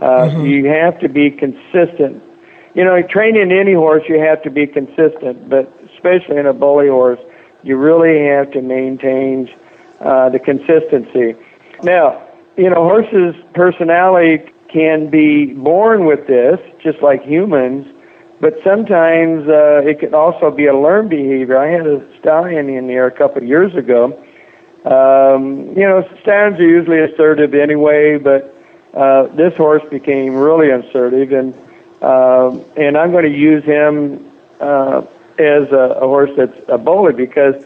Uh, 0.00 0.06
mm-hmm. 0.06 0.46
You 0.46 0.66
have 0.66 0.98
to 1.00 1.08
be 1.08 1.30
consistent. 1.30 2.22
You 2.74 2.84
know, 2.84 3.00
training 3.02 3.52
any 3.52 3.74
horse, 3.74 4.02
you 4.08 4.18
have 4.18 4.42
to 4.42 4.50
be 4.50 4.66
consistent, 4.66 5.48
but 5.48 5.70
especially 6.02 6.36
in 6.38 6.46
a 6.46 6.52
bully 6.52 6.88
horse, 6.88 7.20
you 7.62 7.76
really 7.76 8.26
have 8.26 8.50
to 8.52 8.60
maintain 8.60 9.48
uh, 10.00 10.28
the 10.30 10.38
consistency. 10.38 11.36
Now, 11.82 12.28
you 12.56 12.68
know, 12.68 12.76
horses' 12.76 13.36
personality 13.54 14.50
can 14.68 15.08
be 15.10 15.46
born 15.46 16.04
with 16.06 16.26
this, 16.26 16.58
just 16.82 17.00
like 17.02 17.22
humans, 17.22 17.86
but 18.40 18.54
sometimes 18.64 19.48
uh, 19.48 19.82
it 19.84 20.00
can 20.00 20.14
also 20.14 20.50
be 20.50 20.66
a 20.66 20.76
learned 20.76 21.10
behavior. 21.10 21.56
I 21.56 21.68
had 21.68 21.86
a 21.86 22.18
stallion 22.18 22.68
in 22.68 22.88
here 22.88 23.06
a 23.06 23.12
couple 23.12 23.42
of 23.42 23.48
years 23.48 23.74
ago. 23.76 24.18
Um, 24.84 25.68
you 25.76 25.86
know, 25.86 26.08
stallions 26.22 26.58
are 26.58 26.68
usually 26.68 26.98
assertive 26.98 27.54
anyway, 27.54 28.18
but 28.18 28.52
uh, 28.94 29.28
this 29.28 29.56
horse 29.56 29.82
became 29.90 30.34
really 30.34 30.70
assertive, 30.70 31.30
and 31.32 31.54
uh, 32.02 32.58
and 32.76 32.98
I'm 32.98 33.12
going 33.12 33.24
to 33.24 33.38
use 33.38 33.62
him 33.64 34.28
uh, 34.58 35.02
as 35.42 35.70
a, 35.72 35.98
a 36.00 36.06
horse 36.06 36.30
that's 36.36 36.58
a 36.68 36.78
bully 36.78 37.12
because 37.12 37.64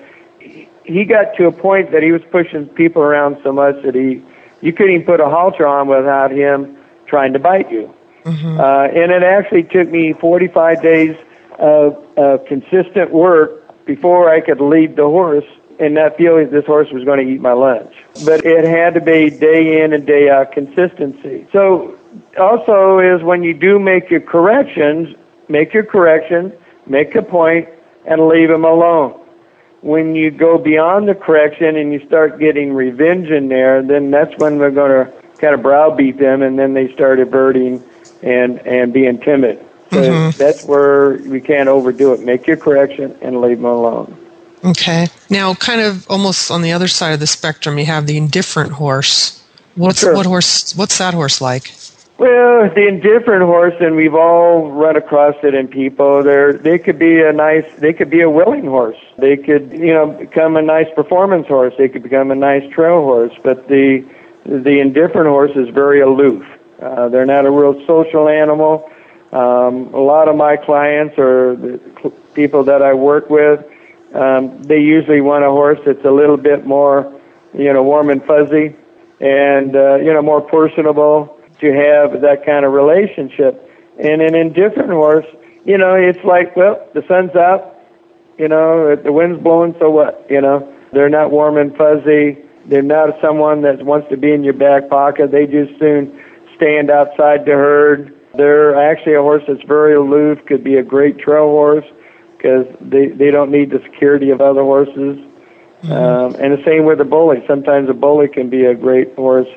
he 0.85 1.05
got 1.05 1.37
to 1.37 1.47
a 1.47 1.53
point 1.53 1.91
that 1.93 2.03
he 2.03 2.13
was 2.13 2.23
pushing 2.31 2.67
people 2.69 3.03
around 3.03 3.39
so 3.43 3.53
much 3.53 3.83
that 3.83 3.95
he 3.95 4.23
you 4.61 4.73
couldn't 4.73 4.95
even 4.95 5.07
put 5.07 5.21
a 5.21 5.29
halter 5.29 5.67
on 5.67 5.89
without 5.89 6.31
him 6.31 6.77
trying 7.07 7.33
to 7.35 7.39
bite 7.39 7.71
you. 7.71 7.95
Mm-hmm. 8.25 8.61
Uh, 8.61 8.85
and 8.89 9.13
it 9.13 9.23
actually 9.23 9.63
took 9.63 9.89
me 9.89 10.13
45 10.15 10.83
days 10.83 11.17
of, 11.59 12.05
of 12.17 12.45
consistent 12.47 13.13
work 13.13 13.85
before 13.85 14.31
I 14.31 14.41
could 14.41 14.61
lead 14.61 14.97
the 14.97 15.05
horse 15.05 15.45
and 15.79 15.95
not 15.95 16.17
feeling 16.17 16.51
this 16.51 16.65
horse 16.65 16.91
was 16.91 17.05
going 17.05 17.25
to 17.25 17.33
eat 17.33 17.41
my 17.41 17.53
lunch. 17.53 17.93
But 18.25 18.45
it 18.45 18.65
had 18.65 18.95
to 18.95 19.01
be 19.01 19.31
day 19.31 19.83
in 19.83 19.93
and 19.93 20.07
day 20.07 20.31
out 20.31 20.53
consistency. 20.53 21.47
So 21.53 21.97
also 22.39 22.99
is 22.99 23.23
when 23.23 23.43
you 23.43 23.55
do 23.55 23.79
make 23.79 24.11
your 24.11 24.21
corrections, 24.21 25.15
make 25.49 25.75
your 25.75 25.85
correction, 25.85 26.53
make 26.87 27.15
a 27.15 27.23
point, 27.23 27.69
and 28.05 28.29
leave 28.29 28.49
them 28.49 28.65
alone. 28.65 29.21
When 29.81 30.15
you 30.15 30.31
go 30.31 30.59
beyond 30.59 31.09
the 31.09 31.15
correction 31.15 31.77
and 31.77 31.93
you 31.93 32.05
start 32.07 32.39
getting 32.39 32.73
revenge 32.73 33.29
in 33.29 33.49
there, 33.49 33.83
then 33.83 34.11
that's 34.11 34.37
when 34.39 34.59
we're 34.59 34.71
going 34.71 35.07
to 35.07 35.13
kind 35.39 35.55
of 35.55 35.63
browbeat 35.63 36.19
them, 36.19 36.43
and 36.43 36.59
then 36.59 36.75
they 36.75 36.93
start 36.93 37.21
averting 37.21 37.83
and 38.23 38.59
and 38.67 38.93
being 38.93 39.21
timid. 39.21 39.59
So 39.93 40.03
mm-hmm. 40.03 40.39
that's 40.39 40.65
where 40.65 41.19
we 41.19 41.41
can't 41.41 41.69
overdo 41.69 42.13
it. 42.13 42.21
Make 42.21 42.47
your 42.47 42.57
correction 42.57 43.17
and 43.21 43.41
leave 43.41 43.59
them 43.59 43.67
alone. 43.67 44.17
Okay. 44.65 45.07
Now, 45.31 45.55
kind 45.55 45.81
of 45.81 46.09
almost 46.11 46.51
on 46.51 46.63
the 46.63 46.73
other 46.73 46.89
side 46.89 47.13
of 47.13 47.21
the 47.21 47.27
spectrum, 47.27 47.79
you 47.79 47.87
have 47.87 48.07
the 48.07 48.17
indifferent 48.17 48.73
horse. 48.73 49.43
What's 49.77 50.01
sure. 50.01 50.15
what 50.15 50.27
horse? 50.27 50.75
What's 50.75 50.99
that 50.99 51.15
horse 51.15 51.41
like? 51.41 51.73
Well, 52.19 52.71
the 52.71 52.89
indifferent 52.89 53.43
horse, 53.43 53.75
and 53.79 53.95
we've 53.95 54.15
all 54.15 54.73
run 54.73 54.97
across 54.97 55.35
it 55.43 55.53
in 55.55 55.69
people. 55.69 56.23
They're, 56.23 56.55
they 56.55 56.79
could 56.79 56.99
be 56.99 57.21
a 57.21 57.31
nice, 57.31 57.67
they 57.77 57.93
could 57.93 58.09
be 58.09 58.23
a 58.23 58.31
willing 58.31 58.65
horse. 58.65 58.97
They 59.19 59.37
could, 59.37 59.71
you 59.73 59.93
know, 59.93 60.07
become 60.07 60.57
a 60.57 60.63
nice 60.63 60.87
performance 60.95 61.47
horse. 61.47 61.75
They 61.77 61.91
could 61.91 62.03
become 62.03 62.31
a 62.31 62.35
nice 62.35 62.63
trail 62.73 63.03
horse. 63.03 63.35
But 63.43 63.69
the 63.69 64.03
the 64.47 64.79
indifferent 64.81 65.29
horse 65.29 65.51
is 65.57 65.69
very 65.69 66.01
aloof. 66.01 66.47
Uh, 66.81 67.09
they're 67.11 67.27
not 67.27 67.45
a 67.45 67.51
real 67.51 67.85
social 67.87 68.29
animal. 68.29 68.91
Um, 69.33 69.93
a 69.93 70.01
lot 70.01 70.29
of 70.29 70.37
my 70.37 70.57
clients 70.57 71.19
or 71.19 71.57
the 71.57 72.13
people 72.33 72.65
that 72.65 72.81
I 72.81 72.95
work 72.95 73.29
with, 73.29 73.63
um, 74.15 74.63
they 74.63 74.79
usually 74.79 75.21
want 75.21 75.45
a 75.45 75.51
horse 75.51 75.81
that's 75.85 76.05
a 76.05 76.11
little 76.11 76.37
bit 76.37 76.65
more, 76.65 77.13
you 77.53 77.73
know, 77.73 77.83
warm 77.83 78.09
and 78.09 78.25
fuzzy, 78.25 78.75
and 79.21 79.77
uh, 79.77 79.97
you 79.97 80.15
know, 80.15 80.23
more 80.23 80.41
personable 80.41 81.36
to 81.61 81.73
have 81.73 82.21
that 82.21 82.45
kind 82.45 82.65
of 82.65 82.73
relationship. 82.73 83.63
And 83.99 84.21
an 84.21 84.35
indifferent 84.35 84.91
horse, 84.91 85.27
you 85.65 85.79
know, 85.79 85.95
it's 85.95 86.23
like, 86.25 86.55
well, 86.57 86.87
the 86.95 87.03
sun's 87.09 87.35
out, 87.35 87.81
you 88.39 88.49
know, 88.49 88.95
the 88.97 89.13
wind's 89.13 89.43
blowing, 89.43 89.75
so 89.79 89.91
what? 89.91 90.27
You 90.29 90.41
know, 90.41 90.73
they're 90.93 91.09
not 91.09 91.31
warm 91.31 91.57
and 91.57 91.75
fuzzy. 91.77 92.39
They're 92.67 92.83
not 92.83 93.11
someone 93.21 93.63
that 93.63 93.85
wants 93.85 94.09
to 94.11 94.17
be 94.17 94.33
in 94.33 94.45
your 94.45 94.53
back 94.53 94.89
pocket. 94.89 95.31
They 95.31 95.47
just 95.47 95.79
soon 95.79 96.21
stand 96.57 96.91
outside 96.91 97.45
the 97.47 97.53
herd. 97.53 98.15
They're 98.35 98.77
actually 98.77 99.15
a 99.15 99.23
horse 99.23 99.43
that's 99.49 99.63
very 99.63 99.95
aloof, 99.95 100.45
could 100.47 100.63
be 100.63 100.77
a 100.77 100.83
great 100.83 101.19
trail 101.19 101.49
horse 101.49 101.87
because 102.37 102.67
they, 102.81 103.09
they 103.09 103.31
don't 103.31 103.51
need 103.51 103.71
the 103.71 103.81
security 103.83 104.31
of 104.31 104.41
other 104.41 104.63
horses. 104.63 105.19
Mm-hmm. 105.83 105.93
Um, 105.93 106.35
and 106.37 106.53
the 106.53 106.63
same 106.65 106.85
with 106.85 107.01
a 107.01 107.05
bully. 107.05 107.43
Sometimes 107.47 107.89
a 107.89 107.95
bully 107.95 108.29
can 108.29 108.51
be 108.51 108.65
a 108.67 108.75
great 108.75 109.15
horse 109.15 109.49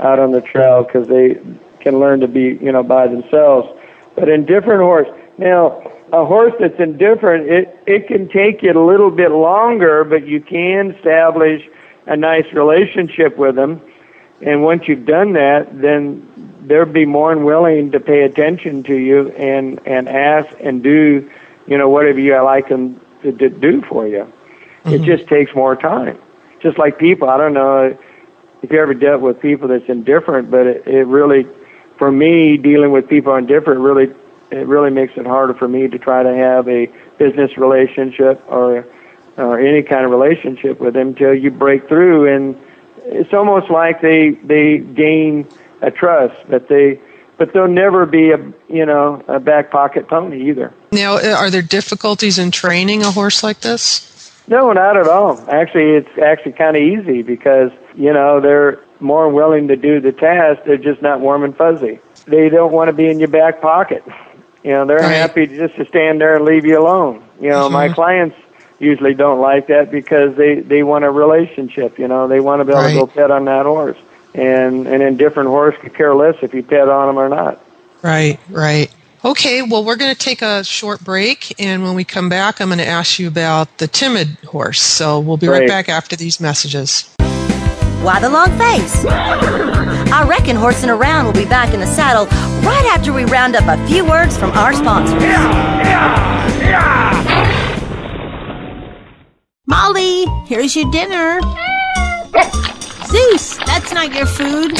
out 0.00 0.18
on 0.18 0.32
the 0.32 0.40
trail 0.40 0.84
because 0.84 1.08
they 1.08 1.40
can 1.80 1.98
learn 1.98 2.20
to 2.20 2.28
be, 2.28 2.58
you 2.60 2.72
know, 2.72 2.82
by 2.82 3.06
themselves. 3.06 3.68
But 4.14 4.28
indifferent 4.28 4.82
horse. 4.82 5.08
Now, 5.38 5.82
a 6.12 6.24
horse 6.24 6.54
that's 6.58 6.78
indifferent, 6.80 7.48
it, 7.48 7.78
it 7.86 8.08
can 8.08 8.28
take 8.28 8.62
you 8.62 8.72
a 8.72 8.84
little 8.84 9.10
bit 9.10 9.30
longer, 9.30 10.04
but 10.04 10.26
you 10.26 10.40
can 10.40 10.92
establish 10.92 11.62
a 12.06 12.16
nice 12.16 12.50
relationship 12.52 13.36
with 13.36 13.54
them. 13.54 13.80
And 14.40 14.62
once 14.62 14.88
you've 14.88 15.06
done 15.06 15.34
that, 15.34 15.80
then 15.80 16.26
they'll 16.62 16.84
be 16.84 17.04
more 17.04 17.34
than 17.34 17.44
willing 17.44 17.92
to 17.92 18.00
pay 18.00 18.22
attention 18.22 18.82
to 18.84 18.94
you 18.94 19.30
and, 19.32 19.80
and 19.86 20.08
ask 20.08 20.48
and 20.60 20.82
do, 20.82 21.28
you 21.66 21.76
know, 21.76 21.88
whatever 21.88 22.20
you 22.20 22.40
like 22.42 22.68
them 22.68 23.00
to, 23.22 23.32
to 23.32 23.48
do 23.50 23.82
for 23.82 24.06
you. 24.06 24.30
Mm-hmm. 24.84 24.90
It 24.90 25.02
just 25.02 25.28
takes 25.28 25.54
more 25.54 25.76
time. 25.76 26.18
Just 26.60 26.78
like 26.78 26.98
people, 26.98 27.28
I 27.28 27.36
don't 27.36 27.54
know 27.54 27.98
if 28.62 28.70
you 28.70 28.80
ever 28.80 28.94
dealt 28.94 29.20
with 29.20 29.40
people 29.40 29.68
that's 29.68 29.88
indifferent, 29.88 30.50
but 30.50 30.66
it, 30.66 30.86
it 30.86 31.04
really, 31.04 31.46
for 31.96 32.10
me, 32.10 32.56
dealing 32.56 32.92
with 32.92 33.08
people 33.08 33.34
indifferent 33.34 33.80
really, 33.80 34.12
it 34.50 34.66
really 34.66 34.90
makes 34.90 35.16
it 35.16 35.26
harder 35.26 35.54
for 35.54 35.68
me 35.68 35.88
to 35.88 35.98
try 35.98 36.22
to 36.22 36.34
have 36.34 36.68
a 36.68 36.86
business 37.18 37.56
relationship 37.56 38.42
or 38.48 38.86
or 39.36 39.60
any 39.60 39.82
kind 39.82 40.04
of 40.04 40.10
relationship 40.10 40.80
with 40.80 40.94
them 40.94 41.08
until 41.08 41.32
you 41.32 41.50
break 41.50 41.86
through. 41.86 42.26
And 42.34 42.60
it's 43.04 43.32
almost 43.32 43.70
like 43.70 44.00
they 44.00 44.30
they 44.30 44.78
gain 44.78 45.46
a 45.80 45.90
trust 45.90 46.36
but 46.48 46.68
they 46.68 47.00
but 47.36 47.52
they'll 47.52 47.68
never 47.68 48.04
be 48.04 48.32
a 48.32 48.52
you 48.68 48.84
know 48.84 49.22
a 49.28 49.40
back 49.40 49.70
pocket 49.70 50.08
pony 50.08 50.50
either. 50.50 50.72
Now 50.92 51.16
uh, 51.16 51.36
are 51.38 51.50
there 51.50 51.62
difficulties 51.62 52.38
in 52.38 52.50
training 52.50 53.02
a 53.02 53.10
horse 53.10 53.42
like 53.42 53.60
this? 53.60 54.04
No 54.48 54.72
not 54.72 54.96
at 54.96 55.08
all. 55.08 55.38
Actually 55.50 55.90
it's 55.92 56.18
actually 56.18 56.52
kind 56.52 56.76
of 56.76 56.82
easy 56.82 57.22
because 57.22 57.70
you 57.98 58.12
know 58.12 58.40
they're 58.40 58.80
more 59.00 59.28
willing 59.28 59.68
to 59.68 59.76
do 59.76 60.00
the 60.00 60.12
task 60.12 60.62
they're 60.64 60.76
just 60.76 61.02
not 61.02 61.20
warm 61.20 61.44
and 61.44 61.56
fuzzy 61.56 61.98
they 62.26 62.48
don't 62.48 62.72
want 62.72 62.88
to 62.88 62.92
be 62.92 63.08
in 63.08 63.18
your 63.18 63.28
back 63.28 63.60
pocket 63.60 64.02
you 64.64 64.70
know 64.70 64.86
they're 64.86 64.98
right. 64.98 65.12
happy 65.12 65.46
just 65.46 65.76
to 65.76 65.84
stand 65.86 66.20
there 66.20 66.36
and 66.36 66.44
leave 66.44 66.64
you 66.64 66.78
alone 66.78 67.22
you 67.40 67.48
know 67.48 67.64
mm-hmm. 67.64 67.74
my 67.74 67.88
clients 67.88 68.36
usually 68.78 69.14
don't 69.14 69.40
like 69.40 69.66
that 69.68 69.90
because 69.90 70.36
they 70.36 70.60
they 70.60 70.82
want 70.82 71.04
a 71.04 71.10
relationship. 71.10 71.98
You 71.98 72.08
know, 72.08 72.28
they 72.28 72.40
want 72.40 72.60
to 72.60 72.64
be 72.64 72.72
able 72.72 72.82
right. 72.82 72.92
to 72.92 73.00
go 73.00 73.06
pet 73.06 73.30
on 73.30 73.44
that 73.46 73.66
horse, 73.66 73.98
and 74.34 74.86
an 74.86 75.02
indifferent 75.02 75.48
horse 75.48 75.76
could 75.80 75.94
care 75.94 76.14
less 76.14 76.36
if 76.42 76.54
you 76.54 76.62
pet 76.62 76.88
on 76.88 77.08
them 77.08 77.18
or 77.18 77.28
not. 77.28 77.62
Right, 78.02 78.38
right. 78.48 78.92
Okay, 79.24 79.62
well, 79.62 79.84
we're 79.84 79.96
going 79.96 80.14
to 80.14 80.18
take 80.18 80.42
a 80.42 80.62
short 80.62 81.02
break, 81.02 81.52
and 81.60 81.82
when 81.82 81.96
we 81.96 82.04
come 82.04 82.28
back, 82.28 82.60
I'm 82.60 82.68
going 82.68 82.78
to 82.78 82.86
ask 82.86 83.18
you 83.18 83.26
about 83.26 83.78
the 83.78 83.88
timid 83.88 84.28
horse. 84.46 84.80
So 84.80 85.18
we'll 85.18 85.36
be 85.36 85.48
Great. 85.48 85.60
right 85.60 85.68
back 85.68 85.88
after 85.88 86.14
these 86.14 86.40
messages. 86.40 87.17
Why 88.02 88.20
the 88.20 88.30
long 88.30 88.56
face? 88.56 89.04
I 89.04 90.24
reckon 90.28 90.54
Horsing 90.54 90.88
Around 90.88 91.26
will 91.26 91.32
be 91.32 91.44
back 91.44 91.74
in 91.74 91.80
the 91.80 91.86
saddle 91.86 92.26
right 92.64 92.86
after 92.92 93.12
we 93.12 93.24
round 93.24 93.56
up 93.56 93.66
a 93.66 93.86
few 93.88 94.04
words 94.04 94.38
from 94.38 94.52
our 94.52 94.72
sponsors. 94.72 95.20
Yeah, 95.20 95.78
yeah, 95.80 96.60
yeah. 96.60 97.58
Molly, 99.66 100.26
here's 100.46 100.76
your 100.76 100.90
dinner. 100.92 101.40
Zeus, 103.06 103.56
that's 103.66 103.92
not 103.92 104.14
your 104.14 104.26
food. 104.26 104.74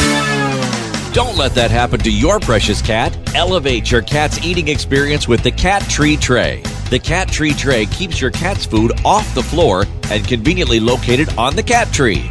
Don't 1.13 1.37
let 1.37 1.55
that 1.55 1.71
happen 1.73 1.99
to 2.01 2.13
your 2.13 2.39
precious 2.39 2.81
cat. 2.81 3.19
Elevate 3.35 3.91
your 3.91 4.03
cat's 4.03 4.45
eating 4.45 4.69
experience 4.69 5.27
with 5.27 5.43
the 5.43 5.51
Cat 5.51 5.83
Tree 5.91 6.17
Tray. 6.17 6.63
The 6.91 7.01
Cat 7.01 7.29
Tree 7.29 7.53
Tray 7.53 7.87
keeps 7.87 8.21
your 8.21 8.31
cat's 8.31 8.65
food 8.65 8.93
off 9.05 9.35
the 9.35 9.43
floor 9.43 9.87
and 10.11 10.27
conveniently 10.27 10.79
located 10.79 11.37
on 11.37 11.57
the 11.57 11.63
cat 11.63 11.93
tree. 11.93 12.31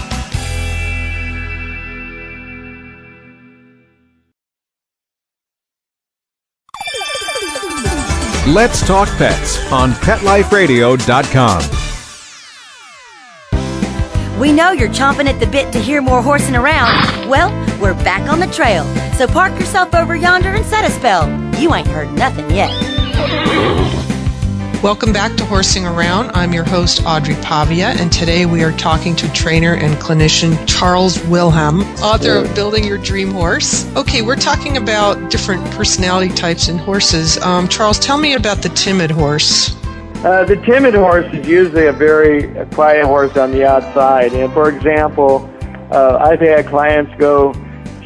Let's 8.51 8.85
Talk 8.85 9.07
Pets 9.17 9.71
on 9.71 9.91
PetLifeRadio.com. 9.91 11.61
We 14.41 14.51
know 14.51 14.71
you're 14.73 14.89
chomping 14.89 15.27
at 15.27 15.39
the 15.39 15.47
bit 15.47 15.71
to 15.71 15.79
hear 15.79 16.01
more 16.01 16.21
horsing 16.21 16.57
around. 16.57 17.29
Well, 17.29 17.49
we're 17.79 17.93
back 18.03 18.29
on 18.29 18.41
the 18.41 18.47
trail. 18.47 18.83
So 19.13 19.25
park 19.25 19.57
yourself 19.57 19.95
over 19.95 20.17
yonder 20.17 20.49
and 20.49 20.65
set 20.65 20.83
a 20.83 20.91
spell. 20.91 21.29
You 21.61 21.73
ain't 21.73 21.87
heard 21.87 22.11
nothing 22.11 22.51
yet. 22.51 24.10
Welcome 24.83 25.13
back 25.13 25.37
to 25.37 25.45
Horsing 25.45 25.85
Around. 25.85 26.31
I'm 26.33 26.53
your 26.53 26.63
host, 26.63 27.03
Audrey 27.05 27.35
Pavia, 27.35 27.89
and 27.89 28.11
today 28.11 28.47
we 28.47 28.63
are 28.63 28.71
talking 28.71 29.15
to 29.17 29.31
trainer 29.31 29.75
and 29.75 29.93
clinician 29.97 30.57
Charles 30.67 31.23
Wilhelm, 31.25 31.81
author 32.01 32.37
of 32.37 32.55
Building 32.55 32.85
Your 32.85 32.97
Dream 32.97 33.29
Horse. 33.29 33.85
Okay, 33.95 34.23
we're 34.23 34.35
talking 34.35 34.77
about 34.77 35.29
different 35.29 35.63
personality 35.69 36.33
types 36.33 36.67
in 36.67 36.79
horses. 36.79 37.37
Um, 37.43 37.67
Charles, 37.67 37.99
tell 37.99 38.17
me 38.17 38.33
about 38.33 38.63
the 38.63 38.69
timid 38.69 39.11
horse. 39.11 39.75
Uh, 40.25 40.45
the 40.45 40.59
timid 40.65 40.95
horse 40.95 41.31
is 41.31 41.47
usually 41.47 41.85
a 41.85 41.93
very 41.93 42.47
quiet 42.71 43.05
horse 43.05 43.37
on 43.37 43.51
the 43.51 43.63
outside. 43.63 44.33
And 44.33 44.51
for 44.51 44.67
example, 44.67 45.47
uh, 45.91 46.17
I've 46.17 46.39
had 46.39 46.65
clients 46.65 47.13
go 47.19 47.53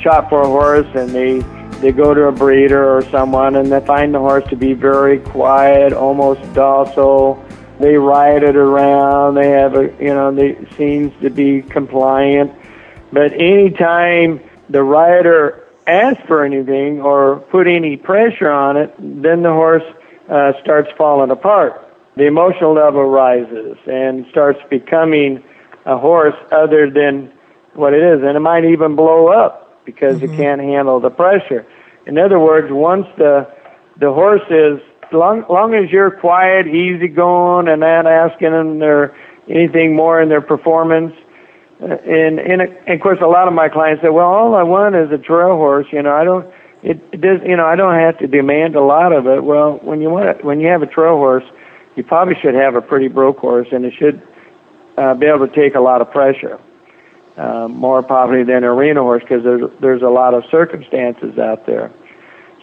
shop 0.01 0.27
for 0.27 0.41
a 0.41 0.48
horse 0.48 0.88
and 0.94 1.10
they 1.12 1.39
they 1.82 1.91
go 1.91 2.13
to 2.13 2.25
a 2.25 2.32
breeder 2.32 2.98
or 2.98 3.01
someone 3.10 3.55
and 3.55 3.72
they 3.72 3.86
find 3.86 4.13
the 4.13 4.20
horse 4.20 4.48
to 4.50 4.55
be 4.55 4.74
very 4.74 5.20
quiet, 5.20 5.94
almost 5.94 6.41
docile. 6.53 7.44
They 7.79 7.96
ride 7.96 8.44
it 8.44 8.55
around. 8.55 9.36
They 9.36 9.50
have 9.51 9.75
a, 9.75 9.94
you 10.00 10.13
know, 10.13 10.34
they 10.34 10.58
seems 10.77 11.13
to 11.22 11.29
be 11.29 11.62
compliant. 11.62 12.53
But 13.12 13.34
anytime 13.34 14.41
the 14.70 14.84
rider 14.84 15.67
asks 15.86 16.24
for 16.25 16.44
anything 16.44 17.01
or 17.01 17.41
put 17.51 17.67
any 17.67 17.98
pressure 17.98 18.50
on 18.50 18.77
it, 18.77 18.94
then 18.98 19.44
the 19.44 19.51
horse 19.51 19.84
uh, 20.29 20.53
starts 20.63 20.89
falling 20.98 21.32
apart. 21.32 21.82
The 22.15 22.25
emotional 22.25 22.74
level 22.74 23.03
rises 23.03 23.77
and 23.86 24.25
starts 24.32 24.60
becoming 24.70 25.44
a 25.86 25.98
horse 25.98 26.36
other 26.51 26.89
than 26.89 27.32
what 27.74 27.94
it 27.94 28.01
is, 28.01 28.24
and 28.24 28.38
it 28.38 28.39
might 28.39 28.63
even 28.63 28.96
blow 28.96 29.27
up 29.27 29.65
because 29.86 30.18
mm-hmm. 30.18 30.34
it 30.34 30.38
can't 30.38 30.62
handle 30.62 31.00
the 31.00 31.10
pressure. 31.10 31.65
In 32.06 32.18
other 32.18 32.39
words, 32.39 32.68
once 32.72 33.08
the 33.18 33.48
the 34.00 34.12
horse 34.12 34.42
is 34.50 34.80
long 35.12 35.46
long 35.50 35.74
as 35.74 35.92
you're 35.92 36.12
quiet, 36.12 36.68
easy 36.68 37.08
going, 37.08 37.68
and 37.68 37.82
not 37.82 38.06
asking 38.06 38.51
them 38.51 38.80
their 38.80 39.15
anything 39.50 39.96
more 39.96 40.22
in 40.22 40.30
their 40.30 40.42
performance. 40.42 41.13
Uh, 41.82 41.86
and, 41.86 42.39
and 42.39 42.62
and 42.62 42.89
of 42.89 43.01
course, 43.01 43.20
a 43.22 43.27
lot 43.27 43.48
of 43.48 43.54
my 43.54 43.70
clients 43.70 44.01
say, 44.01 44.10
"Well, 44.10 44.27
all 44.27 44.56
I 44.56 44.63
want 44.63 44.96
is 44.96 45.12
a 45.12 45.18
trail 45.18 45.56
horse. 45.56 45.88
You 45.92 46.01
know, 46.01 46.13
I 46.13 46.24
don't. 46.24 46.48
It, 46.84 47.01
it 47.12 47.22
does. 47.22 47.42
You 47.46 47.56
know, 47.56 47.65
I 47.65 47.75
don't 47.75 47.96
have 47.96 48.18
to 48.20 48.27
demand 48.27 48.75
a 48.75 48.82
lot 48.82 49.12
of 49.12 49.27
it. 49.27 49.44
Well, 49.44 49.80
when 49.82 50.01
you 50.01 50.10
want 50.10 50.44
when 50.44 50.60
you 50.60 50.68
have 50.68 50.82
a 50.82 50.88
trail 50.88 51.15
horse, 51.15 51.44
you 51.96 52.04
probably 52.04 52.36
should 52.42 52.54
have 52.54 52.75
a 52.75 52.82
pretty 52.82 53.08
broke 53.08 53.39
horse, 53.39 53.68
and 53.72 53.86
it 53.86 53.94
should 53.98 54.22
uh, 54.98 55.13
be 55.15 55.25
able 55.25 55.48
to 55.48 55.54
take 55.54 55.75
a 55.75 55.82
lot 55.82 56.01
of 56.01 56.12
pressure, 56.12 56.60
uh, 57.38 57.68
more 57.68 58.01
probably 58.04 58.44
than 58.44 58.58
an 58.58 58.63
arena 58.65 59.01
horse, 59.01 59.24
because 59.24 59.44
there's 59.44 59.70
there's 59.80 60.01
a 60.01 60.10
lot 60.10 60.34
of 60.34 60.44
circumstances 60.50 61.38
out 61.38 61.65
there. 61.65 61.92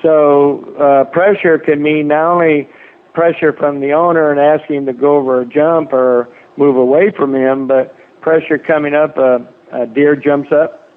So 0.02 0.75
uh, 0.76 1.05
pressure 1.05 1.59
can 1.59 1.83
mean 1.83 2.09
not 2.09 2.33
only 2.33 2.69
pressure 3.12 3.52
from 3.52 3.81
the 3.81 3.93
owner 3.93 4.31
and 4.31 4.41
asking 4.41 4.76
him 4.76 4.87
to 4.87 4.93
go 4.93 5.17
over 5.17 5.43
a 5.43 5.47
jump 5.47 5.93
or 5.93 6.29
move 6.57 6.76
away 6.76 7.11
from 7.11 7.35
him, 7.35 7.66
but 7.66 7.97
pressure 8.20 8.59
coming 8.59 8.94
up. 8.94 9.16
Uh, 9.16 9.40
a 9.73 9.87
deer 9.87 10.14
jumps 10.16 10.53
up, 10.53 10.90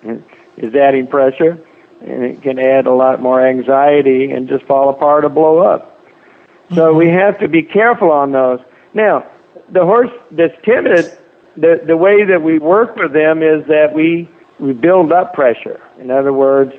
is 0.57 0.75
adding 0.75 1.07
pressure, 1.07 1.57
and 2.01 2.23
it 2.23 2.41
can 2.41 2.59
add 2.59 2.87
a 2.87 2.93
lot 2.93 3.21
more 3.21 3.45
anxiety 3.45 4.31
and 4.31 4.49
just 4.49 4.65
fall 4.65 4.89
apart 4.89 5.23
or 5.23 5.29
blow 5.29 5.59
up. 5.59 6.01
So 6.73 6.93
we 6.93 7.07
have 7.07 7.39
to 7.39 7.47
be 7.47 7.63
careful 7.63 8.11
on 8.11 8.33
those. 8.33 8.59
Now, 8.93 9.25
the 9.69 9.85
horse 9.85 10.11
that's 10.31 10.55
timid, 10.65 11.05
the 11.57 11.81
the 11.85 11.97
way 11.97 12.23
that 12.25 12.41
we 12.41 12.59
work 12.59 12.95
with 12.95 13.13
them 13.13 13.41
is 13.41 13.65
that 13.67 13.93
we 13.93 14.29
we 14.59 14.73
build 14.73 15.11
up 15.11 15.33
pressure. 15.33 15.81
In 15.99 16.11
other 16.11 16.33
words, 16.33 16.73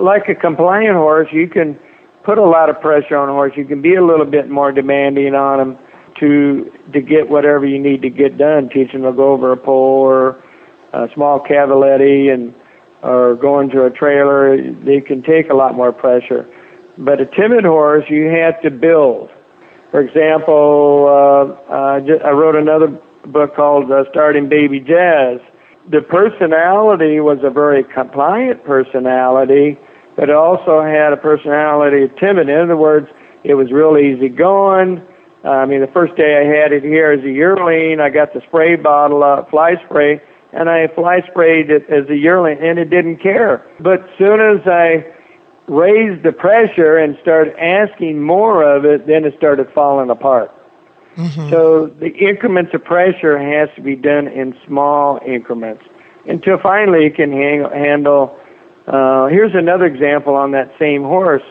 like 0.00 0.28
a 0.28 0.34
compliant 0.34 0.96
horse, 0.96 1.28
you 1.32 1.48
can 1.48 1.78
put 2.24 2.38
a 2.38 2.44
lot 2.44 2.68
of 2.68 2.80
pressure 2.80 3.16
on 3.16 3.28
a 3.28 3.32
horse. 3.32 3.52
You 3.56 3.64
can 3.64 3.80
be 3.82 3.94
a 3.94 4.04
little 4.04 4.26
bit 4.26 4.48
more 4.48 4.72
demanding 4.72 5.34
on 5.34 5.58
them 5.58 5.78
to 6.20 6.72
to 6.92 7.00
get 7.00 7.28
whatever 7.28 7.66
you 7.66 7.78
need 7.78 8.02
to 8.02 8.10
get 8.10 8.38
done. 8.38 8.68
Teach 8.68 8.92
them 8.92 9.02
to 9.02 9.12
go 9.12 9.32
over 9.32 9.52
a 9.52 9.56
pole 9.56 10.02
or 10.02 10.42
a 10.92 11.08
small 11.14 11.40
cavaletti 11.40 12.32
and 12.32 12.54
or 13.02 13.36
going 13.36 13.70
to 13.70 13.84
a 13.84 13.90
trailer. 13.90 14.56
They 14.56 15.00
can 15.00 15.22
take 15.22 15.50
a 15.50 15.54
lot 15.54 15.74
more 15.74 15.92
pressure. 15.92 16.48
But 16.98 17.20
a 17.20 17.26
timid 17.26 17.64
horse, 17.64 18.04
you 18.08 18.26
have 18.28 18.60
to 18.62 18.70
build. 18.70 19.30
For 19.90 20.00
example, 20.00 21.06
uh, 21.08 21.72
uh, 21.72 22.00
I 22.24 22.30
wrote 22.30 22.56
another 22.56 22.98
book 23.32 23.54
called 23.54 23.90
uh, 23.90 24.04
Starting 24.10 24.48
Baby 24.48 24.80
Jazz. 24.80 25.40
The 25.90 26.00
personality 26.00 27.20
was 27.20 27.38
a 27.42 27.50
very 27.50 27.84
compliant 27.84 28.64
personality, 28.64 29.78
but 30.16 30.28
it 30.28 30.34
also 30.34 30.82
had 30.82 31.12
a 31.12 31.16
personality 31.16 32.04
of 32.04 32.16
timid. 32.16 32.48
In 32.48 32.56
other 32.56 32.76
words, 32.76 33.08
it 33.44 33.54
was 33.54 33.70
real 33.70 33.96
easy 33.96 34.28
going. 34.28 35.06
Uh, 35.44 35.50
I 35.50 35.66
mean, 35.66 35.80
the 35.80 35.86
first 35.86 36.16
day 36.16 36.38
I 36.38 36.44
had 36.44 36.72
it 36.72 36.82
here 36.82 37.12
as 37.12 37.24
a 37.24 37.30
yearling, 37.30 38.00
I 38.00 38.10
got 38.10 38.34
the 38.34 38.40
spray 38.48 38.74
bottle, 38.74 39.22
uh, 39.22 39.44
fly 39.44 39.76
spray, 39.84 40.20
and 40.52 40.68
I 40.68 40.88
fly 40.88 41.20
sprayed 41.30 41.70
it 41.70 41.88
as 41.88 42.08
a 42.08 42.16
yearling, 42.16 42.58
and 42.60 42.78
it 42.78 42.90
didn't 42.90 43.18
care. 43.18 43.64
But 43.78 44.08
soon 44.18 44.40
as 44.40 44.66
I 44.66 45.06
raised 45.68 46.24
the 46.24 46.32
pressure 46.32 46.96
and 46.96 47.16
started 47.22 47.54
asking 47.58 48.22
more 48.22 48.64
of 48.64 48.84
it, 48.84 49.06
then 49.06 49.24
it 49.24 49.34
started 49.36 49.70
falling 49.72 50.10
apart. 50.10 50.52
Mm-hmm. 51.16 51.50
So 51.50 51.86
the 51.86 52.14
increments 52.14 52.74
of 52.74 52.84
pressure 52.84 53.38
has 53.38 53.74
to 53.76 53.80
be 53.80 53.96
done 53.96 54.28
in 54.28 54.54
small 54.66 55.18
increments 55.26 55.82
until 56.26 56.58
finally 56.58 57.06
it 57.06 57.14
can 57.16 57.32
hang, 57.32 57.62
handle. 57.62 58.38
Uh, 58.86 59.26
here's 59.26 59.54
another 59.54 59.86
example 59.86 60.34
on 60.34 60.50
that 60.52 60.72
same 60.78 61.02
horse. 61.02 61.42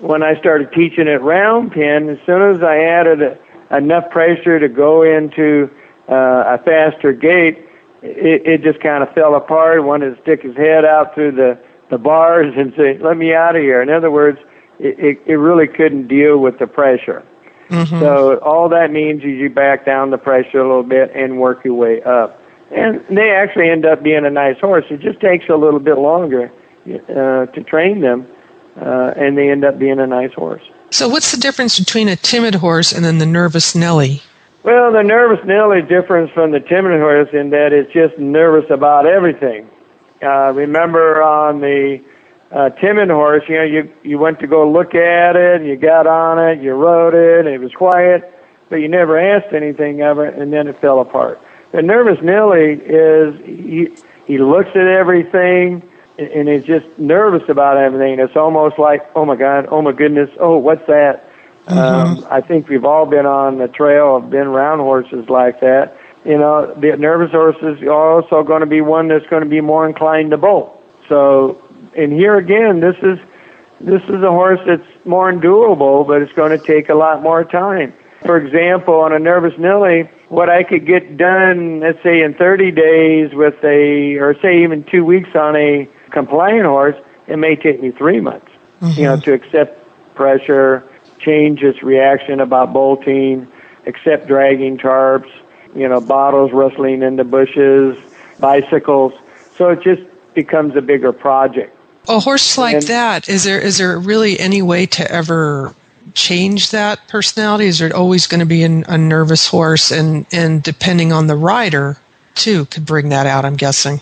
When 0.00 0.22
I 0.22 0.38
started 0.38 0.72
teaching 0.72 1.08
at 1.08 1.22
round 1.22 1.72
pen, 1.72 2.08
as 2.08 2.18
soon 2.26 2.54
as 2.54 2.62
I 2.62 2.78
added 2.78 3.22
a, 3.22 3.76
enough 3.76 4.10
pressure 4.10 4.58
to 4.58 4.68
go 4.68 5.02
into 5.02 5.70
uh, 6.08 6.56
a 6.56 6.58
faster 6.64 7.12
gait, 7.12 7.58
it, 8.02 8.46
it 8.46 8.62
just 8.62 8.80
kind 8.80 9.02
of 9.02 9.12
fell 9.14 9.34
apart. 9.34 9.84
Wanted 9.84 10.16
to 10.16 10.22
stick 10.22 10.42
his 10.42 10.56
head 10.56 10.84
out 10.84 11.14
through 11.14 11.32
the 11.32 11.58
the 11.90 11.98
bars 11.98 12.54
and 12.56 12.72
say, 12.76 12.98
"Let 12.98 13.16
me 13.16 13.32
out 13.32 13.56
of 13.56 13.62
here." 13.62 13.80
In 13.80 13.90
other 13.90 14.10
words, 14.10 14.38
it, 14.78 14.98
it, 14.98 15.18
it 15.26 15.36
really 15.36 15.66
couldn't 15.66 16.08
deal 16.08 16.38
with 16.38 16.58
the 16.58 16.66
pressure. 16.66 17.24
Mm-hmm. 17.68 18.00
So 18.00 18.38
all 18.38 18.68
that 18.68 18.90
means 18.90 19.20
is 19.22 19.30
you 19.30 19.50
back 19.50 19.84
down 19.84 20.10
the 20.10 20.18
pressure 20.18 20.60
a 20.60 20.66
little 20.66 20.82
bit 20.82 21.10
and 21.14 21.38
work 21.38 21.64
your 21.64 21.74
way 21.74 22.02
up. 22.02 22.40
And 22.70 23.04
they 23.08 23.30
actually 23.30 23.68
end 23.68 23.86
up 23.86 24.02
being 24.02 24.24
a 24.24 24.30
nice 24.30 24.58
horse. 24.58 24.84
It 24.90 25.00
just 25.00 25.20
takes 25.20 25.48
a 25.48 25.56
little 25.56 25.80
bit 25.80 25.98
longer 25.98 26.50
uh, 26.86 27.46
to 27.46 27.64
train 27.64 28.00
them, 28.00 28.26
uh, 28.80 29.14
and 29.16 29.38
they 29.38 29.50
end 29.50 29.64
up 29.64 29.78
being 29.78 30.00
a 30.00 30.06
nice 30.06 30.32
horse. 30.32 30.62
So, 30.90 31.08
what's 31.08 31.32
the 31.32 31.38
difference 31.38 31.78
between 31.78 32.08
a 32.08 32.16
timid 32.16 32.56
horse 32.56 32.92
and 32.92 33.04
then 33.04 33.18
the 33.18 33.26
nervous 33.26 33.74
Nellie? 33.74 34.22
Well, 34.62 34.92
the 34.92 35.02
nervous 35.02 35.44
Nellie 35.44 35.82
differs 35.82 36.30
from 36.30 36.50
the 36.50 36.60
timid 36.60 37.00
horse 37.00 37.28
in 37.32 37.50
that 37.50 37.72
it's 37.72 37.92
just 37.92 38.18
nervous 38.18 38.68
about 38.70 39.06
everything. 39.06 39.68
Uh, 40.22 40.52
remember 40.52 41.22
on 41.22 41.60
the 41.60 42.02
uh, 42.50 42.70
timid 42.70 43.10
horse, 43.10 43.44
you 43.48 43.56
know, 43.56 43.64
you 43.64 43.92
you 44.02 44.18
went 44.18 44.38
to 44.40 44.46
go 44.46 44.70
look 44.70 44.94
at 44.94 45.36
it, 45.36 45.62
you 45.62 45.76
got 45.76 46.06
on 46.06 46.38
it, 46.38 46.62
you 46.62 46.72
rode 46.72 47.14
it, 47.14 47.46
it 47.46 47.58
was 47.58 47.72
quiet, 47.72 48.32
but 48.68 48.76
you 48.76 48.88
never 48.88 49.18
asked 49.18 49.52
anything 49.52 50.02
of 50.02 50.18
it, 50.18 50.34
and 50.34 50.52
then 50.52 50.68
it 50.68 50.80
fell 50.80 51.00
apart. 51.00 51.40
The 51.72 51.82
nervous 51.82 52.22
Nellie 52.22 52.74
is 52.74 53.38
he 53.44 53.96
he 54.26 54.38
looks 54.38 54.70
at 54.70 54.86
everything 54.86 55.82
and 56.18 56.48
is 56.48 56.64
just 56.64 56.86
nervous 56.98 57.46
about 57.48 57.76
everything. 57.76 58.18
It's 58.18 58.36
almost 58.36 58.78
like, 58.78 59.06
oh 59.14 59.26
my 59.26 59.36
God, 59.36 59.66
oh 59.70 59.82
my 59.82 59.92
goodness, 59.92 60.30
oh 60.38 60.56
what's 60.58 60.86
that? 60.86 61.30
Mm-hmm. 61.66 61.78
Um, 61.78 62.26
I 62.30 62.40
think 62.40 62.68
we've 62.68 62.84
all 62.84 63.06
been 63.06 63.26
on 63.26 63.58
the 63.58 63.66
trail, 63.66 64.16
of 64.16 64.30
been 64.30 64.48
round 64.48 64.80
horses 64.80 65.28
like 65.28 65.60
that 65.60 65.96
you 66.26 66.36
know, 66.36 66.74
the 66.74 66.96
nervous 66.96 67.30
horses 67.30 67.80
are 67.82 67.92
also 67.92 68.42
going 68.42 68.60
to 68.60 68.66
be 68.66 68.80
one 68.80 69.08
that's 69.08 69.26
going 69.26 69.44
to 69.44 69.48
be 69.48 69.60
more 69.60 69.88
inclined 69.88 70.32
to 70.32 70.36
bolt. 70.36 70.82
So, 71.08 71.62
and 71.96 72.12
here 72.12 72.36
again, 72.36 72.80
this 72.80 72.96
is 73.02 73.18
this 73.80 74.02
is 74.04 74.22
a 74.22 74.30
horse 74.30 74.60
that's 74.66 74.86
more 75.04 75.28
endurable, 75.28 76.04
but 76.04 76.22
it's 76.22 76.32
going 76.32 76.58
to 76.58 76.64
take 76.64 76.88
a 76.88 76.94
lot 76.94 77.22
more 77.22 77.44
time. 77.44 77.92
For 78.22 78.38
example, 78.38 78.94
on 78.94 79.12
a 79.12 79.18
nervous 79.18 79.52
Nellie, 79.58 80.08
what 80.28 80.48
I 80.48 80.62
could 80.62 80.86
get 80.86 81.16
done, 81.16 81.80
let's 81.80 82.02
say 82.02 82.22
in 82.22 82.34
30 82.34 82.70
days 82.70 83.34
with 83.34 83.62
a, 83.62 84.16
or 84.16 84.34
say 84.40 84.62
even 84.62 84.84
two 84.84 85.04
weeks 85.04 85.28
on 85.34 85.56
a 85.56 85.88
compliant 86.10 86.64
horse, 86.64 86.96
it 87.26 87.36
may 87.36 87.54
take 87.54 87.82
me 87.82 87.90
three 87.90 88.20
months, 88.20 88.50
mm-hmm. 88.80 88.98
you 88.98 89.04
know, 89.04 89.16
mm-hmm. 89.16 89.22
to 89.22 89.34
accept 89.34 90.14
pressure, 90.14 90.82
change 91.18 91.62
its 91.62 91.82
reaction 91.82 92.40
about 92.40 92.72
bolting, 92.72 93.46
accept 93.86 94.26
dragging 94.26 94.78
tarps, 94.78 95.30
you 95.74 95.86
know, 95.86 96.00
bottles 96.00 96.50
rustling 96.52 97.02
in 97.02 97.16
the 97.16 97.24
bushes, 97.24 97.98
bicycles. 98.40 99.12
So 99.56 99.68
it 99.68 99.82
just 99.82 100.02
becomes 100.34 100.74
a 100.76 100.82
bigger 100.82 101.12
project. 101.12 101.75
A 102.08 102.20
horse 102.20 102.56
like 102.56 102.76
And- 102.76 102.82
that, 102.84 103.28
is 103.28 103.44
there 103.44 103.60
is 103.60 103.78
there 103.78 103.98
really 103.98 104.38
any 104.38 104.62
way 104.62 104.86
to 104.86 105.10
ever 105.10 105.74
change 106.14 106.70
that 106.70 107.06
personality? 107.08 107.66
Is 107.66 107.80
it 107.80 107.92
always 107.92 108.26
going 108.26 108.40
to 108.40 108.46
be 108.46 108.62
an, 108.62 108.84
a 108.88 108.96
nervous 108.98 109.46
horse, 109.46 109.90
and 109.90 110.26
and 110.32 110.62
depending 110.62 111.12
on 111.12 111.26
the 111.26 111.36
rider 111.36 111.96
too, 112.34 112.66
could 112.66 112.86
bring 112.86 113.08
that 113.10 113.26
out? 113.26 113.44
I'm 113.44 113.56
guessing. 113.56 114.00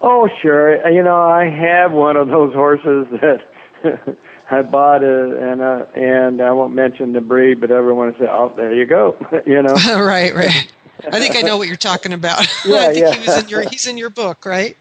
Oh, 0.00 0.28
sure. 0.40 0.88
You 0.90 1.02
know, 1.02 1.16
I 1.16 1.46
have 1.46 1.92
one 1.92 2.16
of 2.16 2.28
those 2.28 2.52
horses 2.54 3.06
that 3.20 4.18
I 4.50 4.62
bought, 4.62 5.02
a, 5.02 5.52
and 5.52 5.60
uh, 5.60 5.86
and 5.94 6.40
I 6.40 6.52
won't 6.52 6.74
mention 6.74 7.12
the 7.12 7.20
breed, 7.20 7.60
but 7.60 7.70
everyone 7.70 8.14
said, 8.18 8.28
"Oh, 8.28 8.52
there 8.54 8.74
you 8.74 8.86
go." 8.86 9.16
you 9.46 9.62
know. 9.62 9.74
right, 10.04 10.34
right. 10.34 10.72
I 11.12 11.20
think 11.20 11.36
I 11.36 11.42
know 11.42 11.58
what 11.58 11.68
you're 11.68 11.76
talking 11.76 12.12
about. 12.12 12.46
Yeah, 12.64 12.76
I 12.76 12.92
think 12.92 12.98
yeah. 12.98 13.14
he 13.14 13.26
was 13.26 13.42
in 13.42 13.48
your 13.48 13.68
he's 13.68 13.86
in 13.86 13.98
your 13.98 14.10
book, 14.10 14.46
right? 14.46 14.76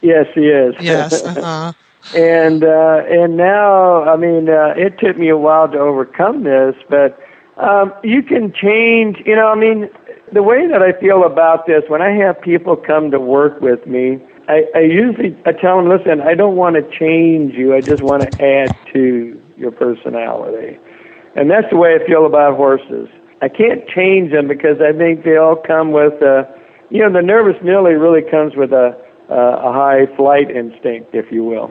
yes, 0.00 0.26
he 0.34 0.48
is. 0.48 0.74
Yes. 0.80 1.24
Uh-huh. 1.24 1.72
And 2.14 2.62
uh, 2.64 3.02
and 3.08 3.36
now, 3.36 4.04
I 4.04 4.16
mean, 4.16 4.48
uh, 4.48 4.74
it 4.76 4.98
took 4.98 5.18
me 5.18 5.28
a 5.28 5.36
while 5.36 5.68
to 5.70 5.78
overcome 5.78 6.44
this, 6.44 6.74
but 6.88 7.18
um, 7.56 7.92
you 8.04 8.22
can 8.22 8.52
change. 8.52 9.18
You 9.26 9.36
know, 9.36 9.48
I 9.48 9.54
mean, 9.56 9.88
the 10.32 10.42
way 10.42 10.66
that 10.68 10.82
I 10.82 10.92
feel 11.00 11.24
about 11.24 11.66
this 11.66 11.82
when 11.88 12.02
I 12.02 12.10
have 12.10 12.40
people 12.40 12.76
come 12.76 13.10
to 13.10 13.18
work 13.20 13.60
with 13.60 13.86
me, 13.86 14.20
I, 14.48 14.66
I 14.74 14.80
usually 14.80 15.36
I 15.46 15.52
tell 15.52 15.76
them, 15.76 15.88
listen, 15.88 16.20
I 16.20 16.34
don't 16.34 16.56
want 16.56 16.76
to 16.76 16.98
change 16.98 17.54
you. 17.54 17.74
I 17.74 17.80
just 17.80 18.02
want 18.02 18.22
to 18.22 18.44
add 18.44 18.76
to 18.92 19.42
your 19.56 19.72
personality, 19.72 20.78
and 21.34 21.50
that's 21.50 21.68
the 21.70 21.76
way 21.76 21.96
I 22.00 22.06
feel 22.06 22.24
about 22.26 22.56
horses. 22.56 23.08
I 23.42 23.48
can't 23.48 23.86
change 23.88 24.32
them 24.32 24.48
because 24.48 24.80
I 24.80 24.96
think 24.96 25.24
they 25.24 25.36
all 25.36 25.56
come 25.56 25.92
with, 25.92 26.22
uh, 26.22 26.44
you 26.88 27.02
know, 27.02 27.12
the 27.12 27.20
nervous 27.20 27.56
Nelly 27.62 27.92
really 27.94 28.22
comes 28.30 28.54
with 28.56 28.72
a 28.72 28.96
uh, 29.28 29.34
a 29.34 29.72
high 29.72 30.06
flight 30.16 30.50
instinct, 30.50 31.14
if 31.14 31.32
you 31.32 31.42
will. 31.42 31.70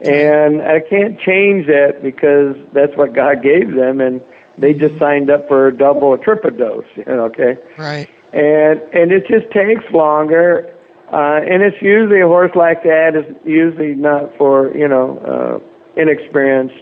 And 0.00 0.62
I 0.62 0.80
can't 0.80 1.18
change 1.20 1.66
that 1.66 2.00
because 2.02 2.56
that's 2.72 2.96
what 2.96 3.14
God 3.14 3.42
gave 3.42 3.74
them, 3.74 4.00
and 4.00 4.20
they 4.56 4.72
just 4.72 4.96
signed 4.98 5.28
up 5.28 5.48
for 5.48 5.68
a 5.68 5.76
double 5.76 6.04
or 6.08 6.18
triple 6.18 6.50
dose. 6.50 6.84
You 6.96 7.04
know, 7.06 7.24
okay, 7.26 7.56
Right. 7.76 8.08
and 8.32 8.80
and 8.92 9.10
it 9.10 9.26
just 9.26 9.50
takes 9.50 9.90
longer, 9.92 10.72
uh, 11.12 11.40
and 11.42 11.62
it's 11.62 11.82
usually 11.82 12.20
a 12.20 12.28
horse 12.28 12.52
like 12.54 12.84
that 12.84 13.16
is 13.16 13.34
usually 13.44 13.94
not 13.94 14.36
for 14.38 14.72
you 14.76 14.86
know 14.86 15.18
uh, 15.18 16.00
inexperienced 16.00 16.78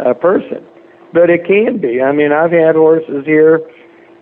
uh, 0.00 0.12
person, 0.12 0.62
but 1.14 1.30
it 1.30 1.46
can 1.46 1.78
be. 1.78 2.02
I 2.02 2.12
mean, 2.12 2.32
I've 2.32 2.52
had 2.52 2.74
horses 2.74 3.24
here 3.24 3.62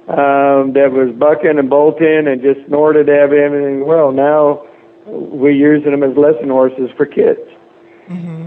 um, 0.09 0.73
that 0.75 0.93
was 0.93 1.13
bucking 1.19 1.59
and 1.59 1.69
bolting 1.69 2.29
and 2.29 2.41
just 2.41 2.65
snorted 2.69 3.09
at 3.09 3.19
everything. 3.33 3.85
Well, 3.87 4.13
now 4.13 4.65
we're 5.05 5.51
using 5.51 5.91
them 5.91 6.05
as 6.05 6.17
lesson 6.17 6.49
horses 6.49 6.91
for 6.97 7.07
kids. 7.07 7.41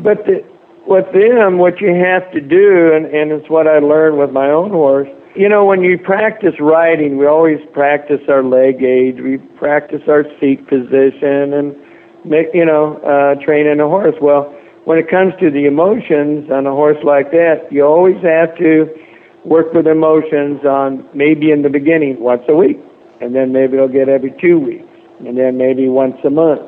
But 0.04 0.26
the, 0.26 0.44
with 0.88 1.06
them, 1.14 1.58
what 1.58 1.82
you 1.82 1.94
have 1.94 2.32
to 2.32 2.42
do, 2.42 2.94
and, 2.94 3.06
and 3.06 3.32
it's 3.32 3.50
what 3.50 3.68
I 3.68 3.80
learned 3.80 4.18
with 4.18 4.32
my 4.32 4.50
own 4.50 4.72
horse, 4.72 5.10
you 5.36 5.48
know, 5.48 5.64
when 5.64 5.82
you 5.82 5.98
practice 5.98 6.56
riding, 6.60 7.18
we 7.18 7.28
always 7.28 7.60
practice 7.74 8.22
our 8.28 8.44
leg 8.44 8.80
gauge, 8.80 9.22
we 9.22 9.38
practice 9.38 10.02
our 10.08 10.26
seat 10.40 10.68
position, 10.68 11.54
and 11.54 11.76
make, 12.26 12.48
you 12.54 12.66
know, 12.66 12.98
uh, 13.06 13.36
training 13.46 13.80
a 13.80 13.88
horse. 13.88 14.16
Well, 14.22 14.54
when 14.86 14.98
it 14.98 15.10
comes 15.10 15.34
to 15.40 15.52
the 15.52 15.66
emotions 15.66 16.50
on 16.50 16.66
a 16.66 16.72
horse 16.72 16.98
like 17.04 17.32
that, 17.32 17.68
you 17.72 17.86
always 17.86 18.18
have 18.24 18.58
to 18.58 18.90
work 19.46 19.72
with 19.74 19.88
emotions 19.88 20.66
on 20.66 21.08
maybe 21.14 21.52
in 21.52 21.62
the 21.62 21.70
beginning 21.70 22.20
once 22.20 22.44
a 22.50 22.56
week, 22.56 22.80
and 23.22 23.36
then 23.36 23.54
maybe 23.54 23.78
they'll 23.78 23.88
get 23.88 24.10
every 24.10 24.34
two 24.42 24.60
weeks, 24.60 24.90
and 25.20 25.38
then 25.38 25.58
maybe 25.58 25.88
once 25.88 26.18
a 26.26 26.30
month. 26.30 26.62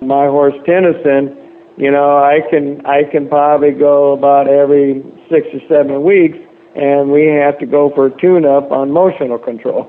My 0.00 0.26
horse 0.26 0.54
Tennyson, 0.64 1.36
you 1.80 1.90
know, 1.90 2.18
I 2.18 2.40
can 2.50 2.84
I 2.84 3.04
can 3.04 3.26
probably 3.26 3.70
go 3.72 4.12
about 4.12 4.48
every 4.48 5.02
six 5.30 5.46
or 5.54 5.60
seven 5.66 6.04
weeks, 6.04 6.36
and 6.76 7.10
we 7.10 7.24
have 7.24 7.58
to 7.60 7.66
go 7.66 7.90
for 7.94 8.06
a 8.06 8.20
tune-up 8.20 8.70
on 8.70 8.90
motional 8.90 9.42
control. 9.42 9.88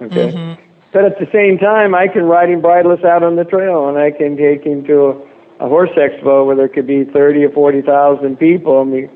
Okay. 0.00 0.32
Mm-hmm. 0.32 0.62
But 0.94 1.04
at 1.04 1.18
the 1.18 1.28
same 1.30 1.58
time, 1.58 1.94
I 1.94 2.08
can 2.08 2.24
ride 2.24 2.48
him 2.48 2.62
bridleless 2.62 3.04
out 3.04 3.22
on 3.22 3.36
the 3.36 3.44
trail, 3.44 3.86
and 3.86 3.98
I 3.98 4.12
can 4.12 4.38
take 4.38 4.64
him 4.64 4.84
to 4.84 5.28
a, 5.60 5.66
a 5.66 5.68
horse 5.68 5.90
expo 5.90 6.46
where 6.46 6.56
there 6.56 6.68
could 6.68 6.86
be 6.86 7.04
thirty 7.04 7.44
or 7.44 7.50
forty 7.50 7.82
thousand 7.82 8.38
people, 8.38 8.80
and 8.80 8.90
we, 8.90 9.10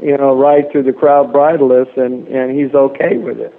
you 0.00 0.16
know, 0.16 0.34
ride 0.34 0.72
through 0.72 0.84
the 0.84 0.94
crowd 0.94 1.34
bridleless, 1.34 1.88
and 1.98 2.26
and 2.28 2.58
he's 2.58 2.72
okay 2.72 3.18
with 3.18 3.38
it. 3.40 3.52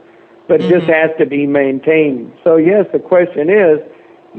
But 0.47 0.61
it 0.61 0.69
just 0.69 0.87
mm-hmm. 0.87 1.09
has 1.09 1.11
to 1.19 1.27
be 1.27 1.45
maintained. 1.45 2.33
So 2.43 2.55
yes, 2.55 2.87
the 2.91 2.97
question 2.97 3.51
is, 3.51 3.77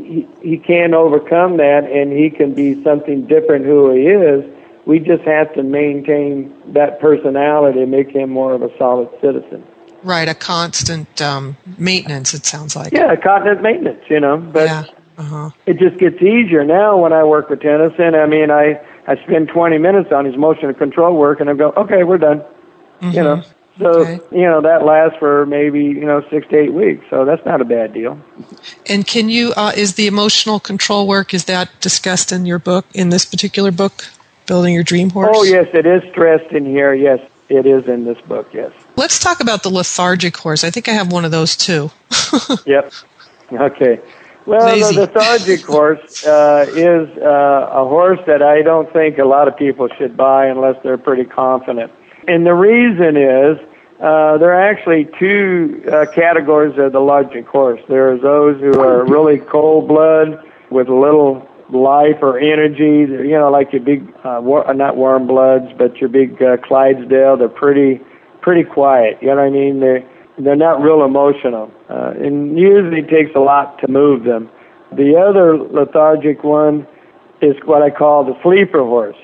he, 0.04 0.28
he 0.42 0.58
can 0.58 0.94
overcome 0.94 1.56
that, 1.58 1.84
and 1.84 2.12
he 2.12 2.30
can 2.30 2.54
be 2.54 2.82
something 2.82 3.26
different 3.26 3.64
who 3.64 3.92
he 3.92 4.06
is. 4.06 4.44
We 4.86 4.98
just 4.98 5.22
have 5.22 5.52
to 5.54 5.62
maintain 5.62 6.54
that 6.72 7.00
personality, 7.00 7.82
and 7.82 7.90
make 7.90 8.10
him 8.10 8.30
more 8.30 8.54
of 8.54 8.62
a 8.62 8.76
solid 8.78 9.08
citizen. 9.20 9.64
Right. 10.02 10.28
A 10.28 10.34
constant 10.34 11.20
um, 11.20 11.56
maintenance. 11.78 12.32
It 12.34 12.46
sounds 12.46 12.74
like. 12.74 12.92
Yeah, 12.92 13.14
constant 13.16 13.62
maintenance, 13.62 14.02
you 14.08 14.20
know. 14.20 14.38
But 14.38 14.66
Yeah. 14.66 14.84
Uh-huh. 15.18 15.50
it 15.66 15.78
just 15.78 15.98
gets 15.98 16.16
easier 16.22 16.64
now 16.64 16.96
when 16.96 17.12
I 17.12 17.24
work 17.24 17.50
with 17.50 17.60
Tennyson. 17.60 18.14
I 18.14 18.24
mean, 18.26 18.50
I 18.50 18.80
I 19.06 19.16
spend 19.24 19.48
20 19.48 19.76
minutes 19.76 20.10
on 20.12 20.24
his 20.24 20.36
motion 20.36 20.72
control 20.72 21.14
work, 21.16 21.40
and 21.40 21.50
I 21.50 21.54
go, 21.54 21.72
okay, 21.76 22.04
we're 22.04 22.16
done. 22.16 22.42
You 23.02 23.22
know, 23.22 23.42
so 23.80 24.00
Okay. 24.00 24.20
you 24.30 24.42
know 24.42 24.60
that 24.60 24.84
lasts 24.84 25.18
for 25.18 25.46
maybe 25.46 25.84
you 25.84 26.04
know 26.04 26.22
six 26.30 26.46
to 26.48 26.56
eight 26.56 26.72
weeks. 26.72 27.04
So 27.10 27.24
that's 27.24 27.44
not 27.44 27.60
a 27.60 27.64
bad 27.64 27.92
deal. 27.92 28.18
And 28.88 29.06
can 29.06 29.28
you? 29.28 29.52
Uh, 29.56 29.72
is 29.76 29.94
the 29.94 30.06
emotional 30.06 30.60
control 30.60 31.06
work? 31.08 31.34
Is 31.34 31.44
that 31.46 31.68
discussed 31.80 32.32
in 32.32 32.46
your 32.46 32.58
book? 32.58 32.84
In 32.94 33.08
this 33.08 33.24
particular 33.24 33.70
book, 33.70 34.04
building 34.46 34.74
your 34.74 34.84
dream 34.84 35.10
horse? 35.10 35.30
Oh 35.32 35.42
yes, 35.44 35.66
it 35.74 35.86
is 35.86 36.02
stressed 36.10 36.52
in 36.52 36.66
here. 36.66 36.94
Yes, 36.94 37.20
it 37.48 37.66
is 37.66 37.86
in 37.86 38.04
this 38.04 38.20
book. 38.22 38.48
Yes. 38.52 38.72
Let's 38.96 39.18
talk 39.18 39.40
about 39.40 39.62
the 39.62 39.70
lethargic 39.70 40.36
horse. 40.36 40.62
I 40.64 40.70
think 40.70 40.88
I 40.88 40.92
have 40.92 41.10
one 41.10 41.24
of 41.24 41.30
those 41.30 41.56
too. 41.56 41.90
Yep. 42.66 42.92
Okay. 43.52 43.98
Well, 44.46 44.66
Lazy. 44.66 44.94
the 44.94 45.00
lethargic 45.02 45.64
horse 45.66 46.24
uh, 46.26 46.66
is 46.68 47.08
uh, 47.18 47.68
a 47.72 47.84
horse 47.88 48.18
that 48.26 48.42
I 48.42 48.62
don't 48.62 48.92
think 48.92 49.18
a 49.18 49.24
lot 49.24 49.48
of 49.48 49.56
people 49.56 49.88
should 49.98 50.16
buy 50.16 50.46
unless 50.46 50.76
they're 50.82 50.98
pretty 50.98 51.24
confident. 51.24 51.92
And 52.28 52.46
the 52.46 52.54
reason 52.54 53.16
is 53.16 53.58
uh, 54.00 54.38
there 54.38 54.52
are 54.52 54.62
actually 54.62 55.06
two 55.18 55.82
uh, 55.92 56.06
categories 56.14 56.78
of 56.78 56.92
the 56.92 57.00
lethargic 57.00 57.46
horse. 57.46 57.80
There's 57.88 58.22
those 58.22 58.58
who 58.60 58.80
are 58.80 59.04
really 59.04 59.38
cold 59.38 59.88
blood 59.88 60.42
with 60.70 60.88
little 60.88 61.46
life 61.70 62.16
or 62.22 62.38
energy. 62.38 63.04
You 63.10 63.38
know, 63.38 63.50
like 63.50 63.72
your 63.72 63.82
big, 63.82 64.08
uh, 64.24 64.40
war, 64.42 64.66
uh, 64.66 64.72
not 64.72 64.96
warm 64.96 65.26
bloods, 65.26 65.66
but 65.76 65.98
your 65.98 66.08
big 66.08 66.42
uh, 66.42 66.56
Clydesdale. 66.58 67.36
They're 67.36 67.48
pretty, 67.48 68.00
pretty 68.40 68.64
quiet. 68.64 69.18
You 69.20 69.28
know 69.28 69.36
what 69.36 69.44
I 69.44 69.50
mean? 69.50 69.80
They're 69.80 70.08
they're 70.38 70.56
not 70.56 70.80
real 70.80 71.04
emotional, 71.04 71.70
uh, 71.90 72.14
and 72.16 72.58
usually 72.58 73.02
takes 73.02 73.34
a 73.34 73.40
lot 73.40 73.78
to 73.80 73.88
move 73.88 74.24
them. 74.24 74.48
The 74.92 75.16
other 75.16 75.58
lethargic 75.58 76.42
one 76.42 76.86
is 77.42 77.54
what 77.64 77.82
I 77.82 77.90
call 77.90 78.24
the 78.24 78.40
sleeper 78.42 78.78
horse. 78.78 79.16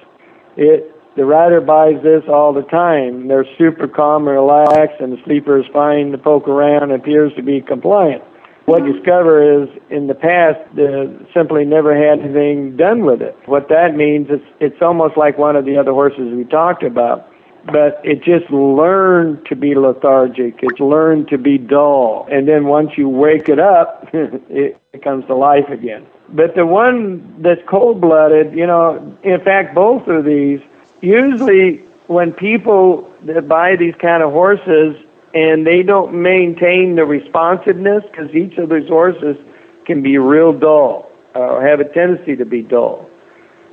It 0.56 0.95
the 1.16 1.24
rider 1.24 1.60
buys 1.60 2.02
this 2.02 2.22
all 2.28 2.52
the 2.52 2.62
time. 2.62 3.28
They're 3.28 3.46
super 3.58 3.88
calm 3.88 4.28
and 4.28 4.36
relaxed, 4.36 5.00
and 5.00 5.12
the 5.12 5.22
sleeper 5.24 5.58
is 5.58 5.66
fine 5.72 6.12
to 6.12 6.18
poke 6.18 6.48
around 6.48 6.90
and 6.90 6.92
appears 6.92 7.32
to 7.36 7.42
be 7.42 7.60
compliant. 7.60 8.22
What 8.66 8.84
you 8.84 8.94
discover 8.94 9.62
is 9.62 9.68
in 9.90 10.08
the 10.08 10.14
past, 10.14 10.58
they 10.74 11.06
simply 11.32 11.64
never 11.64 11.96
had 11.96 12.18
anything 12.18 12.76
done 12.76 13.04
with 13.04 13.22
it. 13.22 13.36
What 13.46 13.68
that 13.68 13.94
means 13.94 14.28
is 14.28 14.40
it's 14.60 14.82
almost 14.82 15.16
like 15.16 15.38
one 15.38 15.54
of 15.54 15.64
the 15.64 15.76
other 15.76 15.92
horses 15.92 16.34
we 16.34 16.44
talked 16.44 16.82
about 16.82 17.30
but 17.72 18.00
it 18.04 18.22
just 18.22 18.50
learned 18.50 19.44
to 19.46 19.56
be 19.56 19.74
lethargic. 19.74 20.54
It's 20.62 20.80
learned 20.80 21.28
to 21.28 21.38
be 21.38 21.58
dull. 21.58 22.26
And 22.30 22.46
then 22.46 22.66
once 22.66 22.90
you 22.96 23.08
wake 23.08 23.48
it 23.48 23.58
up, 23.58 24.08
it, 24.12 24.80
it 24.92 25.02
comes 25.02 25.26
to 25.26 25.34
life 25.34 25.68
again. 25.68 26.06
But 26.28 26.54
the 26.54 26.66
one 26.66 27.42
that's 27.42 27.60
cold 27.68 28.00
blooded, 28.00 28.52
you 28.52 28.66
know, 28.66 29.16
in 29.22 29.40
fact, 29.44 29.74
both 29.74 30.06
of 30.08 30.24
these, 30.24 30.60
usually 31.06 31.78
when 32.08 32.32
people 32.32 33.10
that 33.22 33.48
buy 33.48 33.76
these 33.76 33.94
kind 34.00 34.22
of 34.22 34.32
horses 34.32 34.96
and 35.34 35.66
they 35.66 35.82
don't 35.82 36.14
maintain 36.14 36.96
the 36.96 37.04
responsiveness, 37.04 38.02
because 38.10 38.34
each 38.34 38.58
of 38.58 38.70
these 38.70 38.88
horses 38.88 39.36
can 39.84 40.02
be 40.02 40.18
real 40.18 40.52
dull 40.52 41.10
or 41.34 41.66
have 41.66 41.80
a 41.80 41.84
tendency 41.84 42.34
to 42.36 42.44
be 42.44 42.62
dull. 42.62 43.08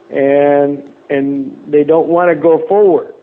And, 0.10 0.94
and 1.10 1.74
they 1.74 1.84
don't 1.84 2.10
want 2.10 2.30
to 2.30 2.36
go 2.36 2.68
forward. 2.68 3.14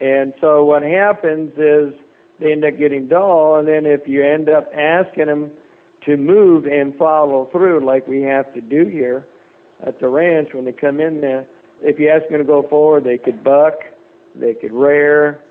And 0.00 0.32
so 0.40 0.64
what 0.64 0.82
happens 0.82 1.52
is 1.58 1.92
they 2.38 2.52
end 2.52 2.64
up 2.64 2.78
getting 2.78 3.08
dull, 3.08 3.56
and 3.56 3.68
then 3.68 3.84
if 3.84 4.08
you 4.08 4.24
end 4.24 4.48
up 4.48 4.66
asking 4.72 5.26
them 5.26 5.58
to 6.06 6.16
move 6.16 6.64
and 6.66 6.96
follow 6.96 7.50
through, 7.50 7.84
like 7.84 8.06
we 8.06 8.22
have 8.22 8.54
to 8.54 8.62
do 8.62 8.86
here 8.86 9.28
at 9.80 9.98
the 10.00 10.08
ranch 10.08 10.54
when 10.54 10.64
they 10.64 10.72
come 10.72 11.00
in 11.00 11.20
there, 11.20 11.46
if 11.82 11.98
you 11.98 12.08
ask 12.08 12.28
them 12.28 12.38
to 12.38 12.44
go 12.44 12.66
forward, 12.68 13.04
they 13.04 13.18
could 13.18 13.42
buck, 13.42 13.74
they 14.34 14.54
could 14.54 14.72
rear, 14.72 15.42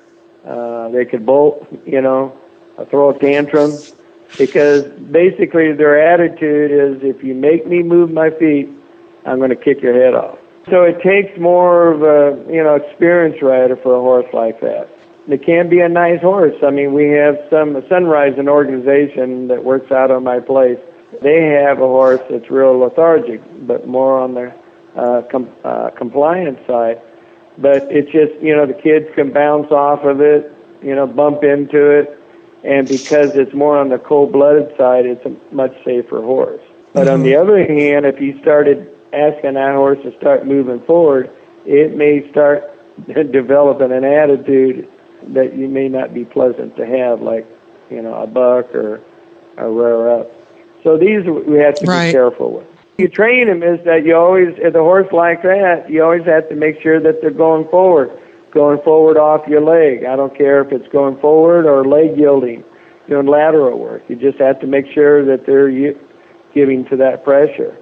uh, 0.44 0.88
they 0.90 1.04
could 1.04 1.26
bolt, 1.26 1.66
you 1.84 2.00
know, 2.00 2.36
uh, 2.78 2.84
throw 2.86 3.10
a 3.10 3.18
tantrum. 3.18 3.72
because 4.38 4.84
basically 5.10 5.72
their 5.72 6.00
attitude 6.00 6.70
is 6.70 7.02
if 7.02 7.22
you 7.24 7.34
make 7.34 7.66
me 7.66 7.82
move 7.82 8.10
my 8.10 8.30
feet, 8.30 8.68
I'm 9.26 9.38
going 9.38 9.50
to 9.50 9.56
kick 9.56 9.82
your 9.82 9.94
head 9.94 10.14
off. 10.14 10.38
So 10.70 10.84
it 10.84 11.02
takes 11.02 11.38
more 11.38 11.90
of 11.90 12.02
a 12.02 12.52
you 12.52 12.62
know 12.62 12.76
experienced 12.76 13.42
rider 13.42 13.76
for 13.76 13.96
a 13.96 14.00
horse 14.00 14.26
like 14.32 14.60
that. 14.60 14.88
It 15.26 15.44
can 15.44 15.68
be 15.68 15.80
a 15.80 15.88
nice 15.88 16.20
horse. 16.20 16.56
I 16.62 16.70
mean, 16.70 16.92
we 16.92 17.08
have 17.10 17.36
some 17.50 17.82
Sunrise, 17.88 18.38
an 18.38 18.48
organization 18.48 19.48
that 19.48 19.64
works 19.64 19.90
out 19.90 20.10
on 20.10 20.24
my 20.24 20.40
place. 20.40 20.78
They 21.22 21.42
have 21.42 21.78
a 21.78 21.86
horse 21.86 22.20
that's 22.30 22.50
real 22.50 22.78
lethargic, 22.78 23.40
but 23.66 23.86
more 23.86 24.18
on 24.18 24.34
the 24.34 24.52
uh, 25.00 25.22
com- 25.30 25.50
uh, 25.64 25.90
compliance 25.90 26.58
side. 26.66 27.00
But 27.58 27.90
it's 27.90 28.10
just 28.12 28.40
you 28.42 28.54
know 28.54 28.66
the 28.66 28.74
kids 28.74 29.06
can 29.14 29.32
bounce 29.32 29.70
off 29.70 30.04
of 30.04 30.20
it, 30.20 30.52
you 30.82 30.94
know, 30.94 31.06
bump 31.06 31.42
into 31.42 31.90
it, 31.90 32.18
and 32.64 32.86
because 32.86 33.34
it's 33.34 33.54
more 33.54 33.78
on 33.78 33.88
the 33.88 33.98
cold-blooded 33.98 34.76
side, 34.76 35.06
it's 35.06 35.24
a 35.26 35.54
much 35.54 35.72
safer 35.84 36.22
horse. 36.22 36.62
But 36.92 37.06
mm-hmm. 37.06 37.14
on 37.14 37.22
the 37.22 37.36
other 37.36 37.58
hand, 37.58 38.06
if 38.06 38.20
you 38.20 38.38
started 38.40 38.88
asking 39.12 39.54
that 39.54 39.74
horse 39.74 39.98
to 40.02 40.16
start 40.18 40.46
moving 40.46 40.80
forward, 40.86 41.30
it 41.66 41.96
may 41.96 42.28
start 42.30 42.64
developing 43.06 43.92
an 43.92 44.04
attitude 44.04 44.88
that 45.28 45.56
you 45.56 45.68
may 45.68 45.88
not 45.88 46.14
be 46.14 46.24
pleasant 46.24 46.76
to 46.76 46.86
have, 46.86 47.20
like 47.20 47.46
you 47.90 48.00
know 48.00 48.14
a 48.14 48.26
buck 48.26 48.74
or 48.74 49.00
a 49.56 49.68
rear 49.68 50.10
up. 50.10 50.30
So 50.82 50.96
these 50.96 51.24
we 51.24 51.58
have 51.58 51.74
to 51.76 51.86
right. 51.86 52.06
be 52.06 52.12
careful 52.12 52.52
with. 52.52 52.66
You 53.00 53.08
train 53.08 53.46
them 53.46 53.62
is 53.62 53.84
that 53.84 54.04
you 54.04 54.14
always, 54.16 54.54
if 54.58 54.72
the 54.72 54.80
horse 54.80 55.10
like 55.12 55.42
that, 55.42 55.90
you 55.90 56.02
always 56.02 56.24
have 56.24 56.48
to 56.48 56.54
make 56.54 56.80
sure 56.82 57.00
that 57.00 57.20
they're 57.20 57.30
going 57.30 57.68
forward, 57.68 58.10
going 58.52 58.80
forward 58.82 59.16
off 59.16 59.46
your 59.48 59.60
leg. 59.60 60.04
I 60.04 60.16
don't 60.16 60.36
care 60.36 60.60
if 60.60 60.72
it's 60.72 60.88
going 60.92 61.18
forward 61.18 61.66
or 61.66 61.84
leg 61.86 62.16
yielding, 62.16 62.64
doing 63.08 63.26
lateral 63.26 63.78
work. 63.78 64.02
You 64.08 64.16
just 64.16 64.38
have 64.38 64.60
to 64.60 64.66
make 64.66 64.86
sure 64.92 65.24
that 65.24 65.46
they're 65.46 65.94
giving 66.54 66.84
to 66.86 66.96
that 66.96 67.24
pressure, 67.24 67.76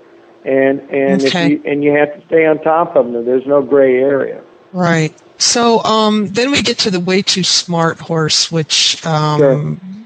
and 0.45 0.81
and 0.91 1.23
okay. 1.23 1.45
if 1.45 1.51
you 1.51 1.63
and 1.71 1.83
you 1.83 1.93
have 1.93 2.15
to 2.15 2.25
stay 2.27 2.47
on 2.47 2.63
top 2.63 2.97
of 2.97 3.11
them. 3.11 3.25
There's 3.25 3.47
no 3.47 3.63
gray 3.63 3.97
area. 3.97 4.43
Right. 4.73 5.15
So 5.39 5.83
um, 5.85 6.27
then 6.29 6.51
we 6.51 6.63
get 6.63 6.79
to 6.81 6.91
the 6.91 7.01
way 7.01 7.23
too 7.23 7.45
smart 7.45 7.99
horse, 8.01 8.51
which 8.51 9.05
um, 9.07 9.39
sure. 9.39 9.98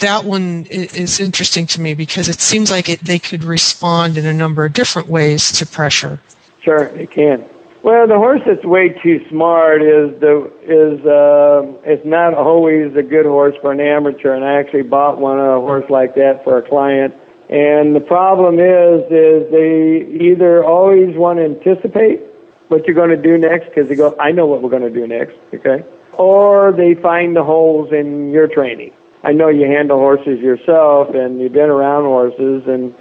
That 0.00 0.24
one 0.24 0.66
is 0.70 1.20
interesting 1.20 1.66
to 1.68 1.80
me 1.80 1.94
because 1.94 2.28
it 2.28 2.40
seems 2.40 2.70
like 2.70 2.88
it, 2.88 3.00
they 3.00 3.18
could 3.18 3.44
respond 3.44 4.16
in 4.16 4.26
a 4.26 4.32
number 4.32 4.64
of 4.64 4.72
different 4.72 5.08
ways 5.08 5.52
to 5.52 5.66
pressure. 5.66 6.20
Sure, 6.62 6.88
they 6.92 7.06
can. 7.06 7.44
Well, 7.82 8.08
the 8.08 8.16
horse 8.16 8.40
that's 8.44 8.64
way 8.64 8.88
too 8.88 9.24
smart 9.28 9.80
is 9.80 10.18
the 10.18 10.50
is 10.62 11.06
uh, 11.06 11.88
is 11.88 12.04
not 12.04 12.34
always 12.34 12.96
a 12.96 13.02
good 13.02 13.26
horse 13.26 13.54
for 13.60 13.70
an 13.70 13.78
amateur. 13.78 14.34
And 14.34 14.44
I 14.44 14.58
actually 14.58 14.82
bought 14.82 15.20
one 15.20 15.38
a 15.38 15.60
horse 15.60 15.88
like 15.88 16.16
that 16.16 16.42
for 16.42 16.58
a 16.58 16.68
client. 16.68 17.14
And 17.48 17.94
the 17.94 18.00
problem 18.00 18.58
is, 18.58 19.02
is 19.12 19.48
they 19.52 20.04
either 20.24 20.64
always 20.64 21.16
want 21.16 21.38
to 21.38 21.44
anticipate 21.44 22.22
what 22.68 22.86
you're 22.86 22.96
going 22.96 23.10
to 23.10 23.22
do 23.22 23.38
next 23.38 23.66
because 23.66 23.88
they 23.88 23.94
go, 23.94 24.16
I 24.18 24.32
know 24.32 24.46
what 24.46 24.62
we're 24.62 24.70
going 24.70 24.82
to 24.82 24.90
do 24.90 25.06
next, 25.06 25.36
okay? 25.54 25.84
Or 26.14 26.72
they 26.72 26.94
find 26.94 27.36
the 27.36 27.44
holes 27.44 27.92
in 27.92 28.30
your 28.30 28.48
training. 28.48 28.92
I 29.26 29.32
know 29.32 29.48
you 29.48 29.66
handle 29.66 29.98
horses 29.98 30.40
yourself 30.40 31.14
and 31.14 31.40
you've 31.40 31.52
been 31.52 31.68
around 31.68 32.04
horses 32.04 32.66
and 32.66 32.94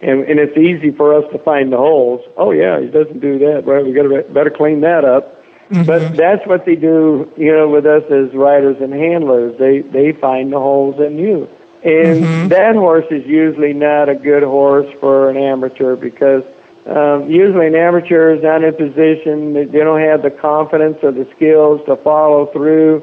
and 0.00 0.24
and 0.24 0.40
it's 0.40 0.56
easy 0.56 0.90
for 0.90 1.14
us 1.14 1.30
to 1.32 1.38
find 1.38 1.72
the 1.72 1.76
holes. 1.76 2.22
Oh 2.36 2.50
yeah, 2.50 2.80
he 2.80 2.86
doesn't 2.86 3.20
do 3.20 3.38
that. 3.40 3.64
Well, 3.64 3.84
we 3.84 3.92
got 3.92 4.04
to 4.04 4.22
better 4.32 4.50
clean 4.50 4.80
that 4.80 5.04
up. 5.04 5.34
Mm-hmm. 5.70 5.84
But 5.84 6.16
that's 6.16 6.46
what 6.46 6.64
they 6.64 6.76
do, 6.76 7.30
you 7.36 7.52
know, 7.52 7.68
with 7.68 7.86
us 7.86 8.04
as 8.10 8.32
riders 8.34 8.80
and 8.80 8.92
handlers. 8.92 9.58
They 9.58 9.80
they 9.80 10.12
find 10.12 10.52
the 10.52 10.58
holes 10.58 10.98
in 11.00 11.18
you. 11.18 11.48
And 11.82 12.24
mm-hmm. 12.24 12.48
that 12.48 12.74
horse 12.74 13.06
is 13.10 13.26
usually 13.26 13.72
not 13.72 14.08
a 14.08 14.14
good 14.14 14.42
horse 14.42 14.90
for 14.98 15.28
an 15.28 15.36
amateur 15.36 15.94
because 15.94 16.42
um, 16.86 17.28
usually 17.28 17.66
an 17.66 17.74
amateur 17.74 18.34
is 18.34 18.42
not 18.42 18.62
in 18.62 18.74
position, 18.74 19.52
they, 19.52 19.64
they 19.64 19.80
don't 19.80 20.00
have 20.00 20.22
the 20.22 20.30
confidence 20.30 20.98
or 21.02 21.10
the 21.10 21.28
skills 21.34 21.84
to 21.86 21.96
follow 21.96 22.46
through, 22.46 23.02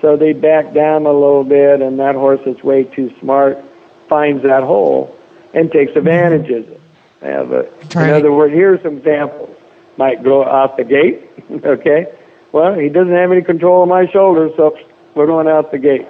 so 0.00 0.16
they 0.16 0.32
back 0.32 0.72
down 0.72 1.06
a 1.06 1.12
little 1.12 1.44
bit, 1.44 1.80
and 1.80 1.98
that 1.98 2.14
horse 2.14 2.40
that's 2.44 2.62
way 2.62 2.84
too 2.84 3.12
smart 3.20 3.58
finds 4.08 4.42
that 4.42 4.62
hole 4.62 5.16
and 5.54 5.70
takes 5.70 5.94
advantage 5.96 6.50
of 6.50 6.68
it. 7.52 7.72
Right. 7.94 8.08
In 8.08 8.14
other 8.14 8.32
words, 8.32 8.54
here's 8.54 8.82
some 8.82 8.98
examples. 8.98 9.56
Might 9.96 10.22
go 10.22 10.44
out 10.44 10.76
the 10.76 10.84
gate, 10.84 11.28
okay? 11.50 12.06
Well, 12.52 12.74
he 12.74 12.88
doesn't 12.88 13.12
have 13.12 13.32
any 13.32 13.42
control 13.42 13.82
of 13.82 13.88
my 13.88 14.06
shoulders, 14.10 14.52
so 14.56 14.78
we're 15.14 15.26
going 15.26 15.48
out 15.48 15.70
the 15.72 15.78
gate. 15.78 16.06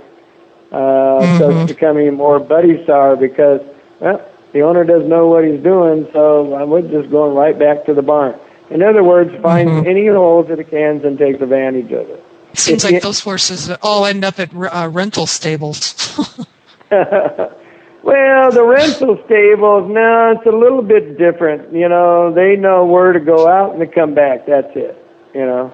Uh, 0.70 0.76
mm-hmm. 0.76 1.38
So 1.38 1.50
it's 1.50 1.72
becoming 1.72 2.14
more 2.14 2.38
buddy 2.38 2.84
sour 2.84 3.16
because, 3.16 3.62
well, 4.00 4.24
the 4.52 4.62
owner 4.62 4.84
doesn't 4.84 5.08
know 5.08 5.26
what 5.26 5.44
he's 5.44 5.62
doing, 5.62 6.06
so 6.12 6.66
we're 6.66 6.82
just 6.82 7.10
going 7.10 7.34
right 7.34 7.58
back 7.58 7.86
to 7.86 7.94
the 7.94 8.02
barn. 8.02 8.38
In 8.70 8.82
other 8.82 9.02
words, 9.02 9.34
finds 9.40 9.72
mm-hmm. 9.72 9.88
any 9.88 10.06
holes 10.08 10.48
that 10.48 10.58
it 10.58 10.68
can 10.68 11.04
and 11.04 11.18
takes 11.18 11.40
advantage 11.40 11.90
of 11.92 12.10
it. 12.10 12.24
It 12.58 12.62
seems 12.62 12.84
like 12.84 13.02
those 13.02 13.20
horses 13.20 13.70
all 13.82 14.04
end 14.04 14.24
up 14.24 14.40
at 14.40 14.50
uh, 14.52 14.88
rental 14.92 15.26
stables. 15.26 15.94
well, 16.90 18.50
the 18.50 18.64
rental 18.64 19.22
stables, 19.26 19.88
no, 19.88 20.34
it's 20.36 20.46
a 20.46 20.56
little 20.56 20.82
bit 20.82 21.16
different. 21.18 21.72
You 21.72 21.88
know, 21.88 22.34
they 22.34 22.56
know 22.56 22.84
where 22.84 23.12
to 23.12 23.20
go 23.20 23.46
out 23.46 23.72
and 23.72 23.80
to 23.80 23.86
come 23.86 24.14
back. 24.14 24.46
That's 24.46 24.74
it. 24.74 24.96
You 25.34 25.46
know. 25.46 25.72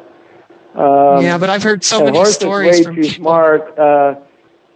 Um, 0.75 1.25
yeah, 1.25 1.39
but 1.39 1.49
I've 1.49 1.63
heard 1.63 1.85
so 1.85 2.05
many 2.05 2.23
stories 2.27 2.79
way 2.79 2.83
from 2.83 2.97
too 2.97 3.03
people. 3.03 3.17
smart. 3.17 3.79
Uh, 3.79 4.17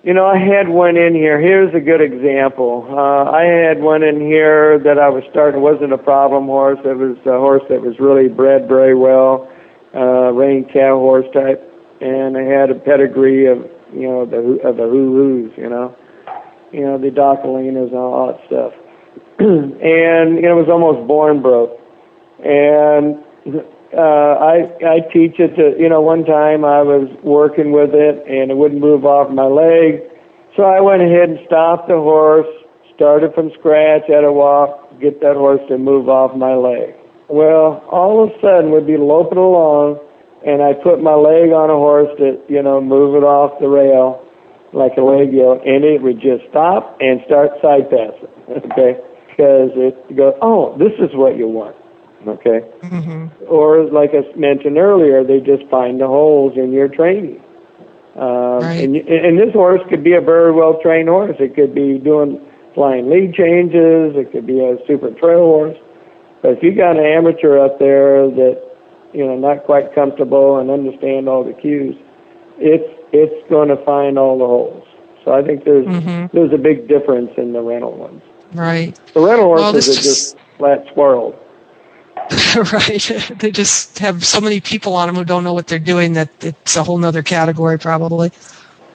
you 0.02 0.14
know, 0.14 0.24
I 0.24 0.38
had 0.38 0.68
one 0.68 0.96
in 0.96 1.14
here. 1.14 1.38
Here's 1.40 1.74
a 1.74 1.80
good 1.80 2.00
example. 2.00 2.86
Uh, 2.88 3.30
I 3.30 3.42
had 3.42 3.82
one 3.82 4.02
in 4.02 4.20
here 4.20 4.78
that 4.78 4.98
I 4.98 5.10
was 5.10 5.24
starting. 5.30 5.60
It 5.60 5.62
wasn't 5.62 5.92
a 5.92 5.98
problem 5.98 6.46
horse. 6.46 6.78
It 6.84 6.96
was 6.96 7.18
a 7.26 7.38
horse 7.38 7.64
that 7.68 7.82
was 7.82 7.98
really 7.98 8.28
bred 8.28 8.68
very 8.68 8.94
well, 8.94 9.50
uh, 9.94 10.32
rein 10.32 10.64
cow 10.72 10.96
horse 10.98 11.26
type, 11.34 11.60
and 12.00 12.36
I 12.36 12.42
had 12.42 12.70
a 12.70 12.74
pedigree 12.74 13.46
of 13.46 13.58
you 13.92 14.08
know 14.08 14.26
the 14.26 14.60
of 14.66 14.76
the 14.76 14.84
hoo-hoos, 14.84 15.52
you 15.56 15.68
know, 15.68 15.96
you 16.72 16.82
know 16.82 16.98
the 16.98 17.10
Doc 17.10 17.40
O'Lenas 17.44 17.90
and 17.90 17.98
all 17.98 18.28
that 18.28 18.40
stuff, 18.46 18.72
and 19.38 20.36
you 20.36 20.42
know, 20.42 20.58
it 20.58 20.66
was 20.66 20.68
almost 20.70 21.06
born 21.08 21.42
broke, 21.42 21.78
and 22.44 23.22
uh, 23.96 24.36
I 24.38 24.68
I 24.84 25.00
teach 25.12 25.38
it 25.38 25.56
to 25.56 25.80
you 25.80 25.88
know 25.88 26.00
one 26.00 26.24
time 26.24 26.64
I 26.64 26.82
was 26.82 27.08
working 27.22 27.72
with 27.72 27.94
it 27.94 28.26
and 28.28 28.50
it 28.50 28.56
wouldn't 28.56 28.80
move 28.80 29.04
off 29.04 29.32
my 29.32 29.46
leg, 29.46 30.02
so 30.56 30.64
I 30.64 30.80
went 30.80 31.02
ahead 31.02 31.30
and 31.30 31.38
stopped 31.46 31.88
the 31.88 31.96
horse, 31.96 32.46
started 32.94 33.34
from 33.34 33.50
scratch 33.58 34.10
at 34.10 34.24
a 34.24 34.32
walk, 34.32 35.00
get 35.00 35.20
that 35.20 35.36
horse 35.36 35.60
to 35.68 35.78
move 35.78 36.08
off 36.08 36.36
my 36.36 36.54
leg. 36.54 36.94
Well, 37.28 37.84
all 37.90 38.24
of 38.24 38.30
a 38.30 38.40
sudden 38.40 38.72
we'd 38.72 38.86
be 38.86 38.96
loping 38.96 39.38
along, 39.38 40.00
and 40.46 40.62
I 40.62 40.72
put 40.74 41.02
my 41.02 41.14
leg 41.14 41.50
on 41.50 41.70
a 41.70 41.78
horse 41.78 42.10
to 42.18 42.40
you 42.48 42.62
know 42.62 42.80
move 42.80 43.14
it 43.14 43.24
off 43.24 43.58
the 43.60 43.68
rail 43.68 44.24
like 44.72 44.92
a 44.96 45.02
leg 45.02 45.32
yield, 45.32 45.62
and 45.64 45.84
it 45.84 46.02
would 46.02 46.20
just 46.20 46.44
stop 46.50 46.96
and 47.00 47.20
start 47.26 47.50
side 47.62 47.90
passing. 47.90 48.28
Okay, 48.72 48.96
because 49.28 49.70
it 49.76 50.16
goes, 50.16 50.32
oh, 50.40 50.76
this 50.78 50.92
is 50.98 51.14
what 51.14 51.36
you 51.36 51.46
want. 51.46 51.76
Okay. 52.26 52.60
Mm-hmm. 52.82 53.44
Or 53.46 53.84
like 53.90 54.10
I 54.14 54.24
mentioned 54.36 54.78
earlier, 54.78 55.22
they 55.22 55.38
just 55.38 55.68
find 55.70 56.00
the 56.00 56.06
holes 56.06 56.54
in 56.56 56.72
your 56.72 56.88
training. 56.88 57.40
Um, 58.16 58.58
right. 58.58 58.82
and, 58.82 58.96
and 58.96 59.38
this 59.38 59.52
horse 59.52 59.80
could 59.88 60.02
be 60.02 60.14
a 60.14 60.20
very 60.20 60.50
well 60.50 60.80
trained 60.82 61.08
horse. 61.08 61.36
It 61.38 61.54
could 61.54 61.74
be 61.74 61.98
doing 61.98 62.40
flying 62.74 63.08
lead 63.08 63.34
changes. 63.34 64.16
It 64.16 64.32
could 64.32 64.46
be 64.46 64.58
a 64.58 64.76
super 64.86 65.10
trail 65.12 65.44
horse. 65.44 65.76
But 66.42 66.58
if 66.58 66.62
you 66.62 66.74
got 66.74 66.96
an 66.96 67.04
amateur 67.04 67.58
up 67.58 67.78
there 67.78 68.26
that 68.28 68.58
you 69.12 69.24
know 69.24 69.36
not 69.36 69.64
quite 69.64 69.94
comfortable 69.94 70.58
and 70.58 70.70
understand 70.70 71.28
all 71.28 71.44
the 71.44 71.52
cues, 71.52 71.96
it's 72.58 72.98
it's 73.12 73.48
going 73.48 73.68
to 73.68 73.76
find 73.84 74.18
all 74.18 74.38
the 74.38 74.46
holes. 74.46 74.84
So 75.24 75.32
I 75.32 75.42
think 75.42 75.64
there's 75.64 75.86
mm-hmm. 75.86 76.36
there's 76.36 76.52
a 76.52 76.58
big 76.58 76.88
difference 76.88 77.30
in 77.36 77.52
the 77.52 77.60
rental 77.60 77.96
ones. 77.96 78.22
Right. 78.54 78.98
The 79.14 79.20
rental 79.20 79.46
horses 79.46 79.88
well, 79.88 79.98
are 79.98 80.02
just 80.02 80.36
flat 80.56 80.86
squirrels. 80.90 81.34
right. 82.72 83.30
They 83.38 83.50
just 83.50 83.98
have 83.98 84.24
so 84.24 84.40
many 84.40 84.60
people 84.60 84.94
on 84.94 85.08
them 85.08 85.16
who 85.16 85.24
don't 85.24 85.44
know 85.44 85.52
what 85.52 85.66
they're 85.66 85.78
doing 85.78 86.14
that 86.14 86.30
it's 86.44 86.76
a 86.76 86.84
whole 86.84 87.02
other 87.04 87.22
category 87.22 87.78
probably. 87.78 88.32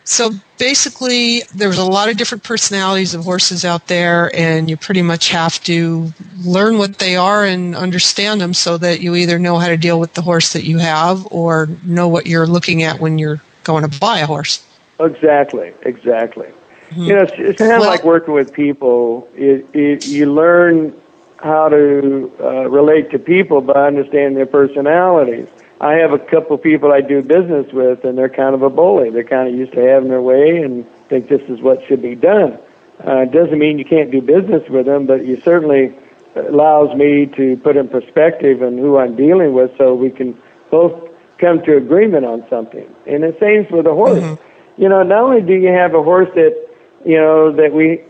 So 0.05 0.31
basically, 0.57 1.43
there's 1.55 1.77
a 1.77 1.85
lot 1.85 2.09
of 2.09 2.17
different 2.17 2.43
personalities 2.43 3.13
of 3.13 3.23
horses 3.23 3.63
out 3.63 3.87
there, 3.87 4.35
and 4.35 4.69
you 4.69 4.75
pretty 4.75 5.01
much 5.01 5.29
have 5.29 5.63
to 5.63 6.11
learn 6.43 6.77
what 6.77 6.97
they 6.97 7.15
are 7.15 7.45
and 7.45 7.75
understand 7.75 8.41
them 8.41 8.53
so 8.53 8.77
that 8.77 8.99
you 9.01 9.15
either 9.15 9.39
know 9.39 9.59
how 9.59 9.69
to 9.69 9.77
deal 9.77 9.99
with 9.99 10.13
the 10.13 10.21
horse 10.21 10.53
that 10.53 10.65
you 10.65 10.77
have 10.77 11.25
or 11.31 11.69
know 11.83 12.07
what 12.09 12.27
you're 12.27 12.47
looking 12.47 12.83
at 12.83 12.99
when 12.99 13.17
you're 13.17 13.41
going 13.63 13.89
to 13.89 13.99
buy 13.99 14.19
a 14.19 14.25
horse. 14.25 14.65
Exactly, 14.99 15.73
exactly. 15.83 16.47
Mm-hmm. 16.89 17.03
You 17.03 17.15
know, 17.15 17.21
it's, 17.23 17.33
it's 17.37 17.57
kind 17.57 17.71
of 17.71 17.79
well, 17.79 17.89
like 17.89 18.03
working 18.03 18.33
with 18.33 18.53
people. 18.53 19.27
It, 19.35 19.65
it, 19.73 20.05
you 20.05 20.31
learn 20.31 20.99
how 21.37 21.69
to 21.69 22.31
uh, 22.39 22.69
relate 22.69 23.09
to 23.11 23.19
people 23.19 23.61
by 23.61 23.87
understanding 23.87 24.35
their 24.35 24.45
personalities. 24.45 25.47
I 25.83 25.95
have 25.95 26.13
a 26.13 26.19
couple 26.19 26.57
people 26.57 26.93
I 26.93 27.01
do 27.01 27.21
business 27.21 27.71
with, 27.73 28.05
and 28.05 28.17
they're 28.17 28.29
kind 28.29 28.55
of 28.55 28.61
a 28.61 28.69
bully. 28.69 29.09
They're 29.09 29.25
kind 29.25 29.49
of 29.49 29.53
used 29.53 29.73
to 29.73 29.81
having 29.81 30.07
their 30.07 30.21
way 30.21 30.61
and 30.61 30.87
think 31.09 31.27
this 31.27 31.41
is 31.49 31.59
what 31.59 31.85
should 31.85 32.01
be 32.01 32.15
done. 32.15 32.57
Uh, 33.03 33.25
doesn't 33.25 33.59
mean 33.59 33.79
you 33.79 33.83
can't 33.83 34.09
do 34.09 34.21
business 34.21 34.63
with 34.69 34.85
them, 34.85 35.05
but 35.05 35.25
you 35.25 35.41
certainly 35.41 35.93
allows 36.35 36.95
me 36.95 37.25
to 37.35 37.57
put 37.57 37.75
in 37.75 37.89
perspective 37.89 38.63
on 38.63 38.77
who 38.77 38.97
I'm 38.97 39.17
dealing 39.17 39.53
with, 39.53 39.77
so 39.77 39.93
we 39.93 40.09
can 40.09 40.41
both 40.71 41.09
come 41.37 41.61
to 41.63 41.75
agreement 41.75 42.23
on 42.23 42.45
something. 42.49 42.87
And 43.05 43.23
the 43.23 43.35
same 43.37 43.67
with 43.69 43.85
a 43.85 43.93
horse. 43.93 44.23
Mm-hmm. 44.23 44.81
You 44.81 44.87
know, 44.87 45.03
not 45.03 45.21
only 45.21 45.41
do 45.41 45.53
you 45.53 45.67
have 45.67 45.93
a 45.93 46.01
horse 46.01 46.29
that 46.35 46.55
you 47.03 47.17
know 47.17 47.51
that 47.51 47.73
we 47.73 48.01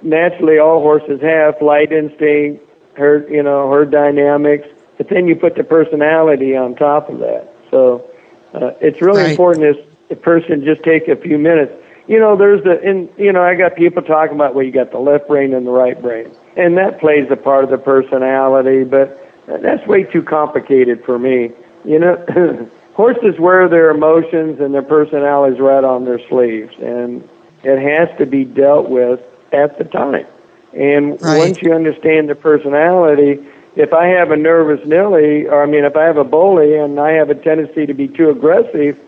naturally 0.00 0.58
all 0.58 0.80
horses 0.80 1.20
have 1.20 1.58
flight 1.58 1.92
instinct, 1.92 2.64
herd 2.94 3.28
you 3.30 3.42
know 3.42 3.70
herd 3.70 3.90
dynamics, 3.90 4.66
but 4.96 5.08
then 5.08 5.26
you 5.26 5.36
put 5.36 5.56
the 5.56 5.64
personality 5.64 6.56
on 6.56 6.74
top 6.74 7.08
of 7.08 7.18
that. 7.18 7.52
So 7.70 8.08
uh, 8.54 8.72
it's 8.80 9.00
really 9.00 9.22
right. 9.22 9.30
important 9.30 9.64
is 9.64 9.76
the 10.08 10.16
person 10.16 10.64
just 10.64 10.82
take 10.82 11.08
a 11.08 11.16
few 11.16 11.38
minutes. 11.38 11.72
You 12.06 12.18
know, 12.18 12.36
there's 12.36 12.62
the 12.64 12.80
in 12.82 13.08
you 13.16 13.32
know 13.32 13.42
I 13.42 13.54
got 13.54 13.76
people 13.76 14.02
talking 14.02 14.34
about 14.34 14.54
well 14.54 14.64
you 14.64 14.72
got 14.72 14.90
the 14.90 14.98
left 14.98 15.26
brain 15.26 15.54
and 15.54 15.66
the 15.66 15.70
right 15.70 16.00
brain, 16.00 16.30
and 16.56 16.76
that 16.76 17.00
plays 17.00 17.26
a 17.30 17.36
part 17.36 17.64
of 17.64 17.70
the 17.70 17.78
personality, 17.78 18.84
but 18.84 19.20
that's 19.46 19.86
way 19.86 20.04
too 20.04 20.22
complicated 20.22 21.02
for 21.04 21.18
me. 21.18 21.50
You 21.84 21.98
know, 21.98 22.70
horses 22.94 23.38
wear 23.38 23.68
their 23.68 23.90
emotions 23.90 24.60
and 24.60 24.74
their 24.74 24.82
personalities 24.82 25.58
right 25.58 25.82
on 25.82 26.04
their 26.04 26.20
sleeves, 26.28 26.74
and 26.78 27.26
it 27.62 27.80
has 27.80 28.16
to 28.18 28.26
be 28.26 28.44
dealt 28.44 28.90
with 28.90 29.20
at 29.52 29.78
the 29.78 29.84
time. 29.84 30.26
And 30.74 31.20
right. 31.22 31.38
once 31.38 31.62
you 31.62 31.72
understand 31.72 32.28
the 32.28 32.34
personality, 32.34 33.44
if 33.76 33.92
I 33.92 34.06
have 34.06 34.30
a 34.30 34.36
nervous 34.36 34.86
Nelly, 34.86 35.46
or 35.46 35.62
I 35.62 35.66
mean, 35.66 35.84
if 35.84 35.96
I 35.96 36.04
have 36.04 36.16
a 36.16 36.24
bully 36.24 36.76
and 36.76 37.00
I 37.00 37.12
have 37.12 37.30
a 37.30 37.34
tendency 37.34 37.86
to 37.86 37.94
be 37.94 38.08
too 38.08 38.30
aggressive, 38.30 38.98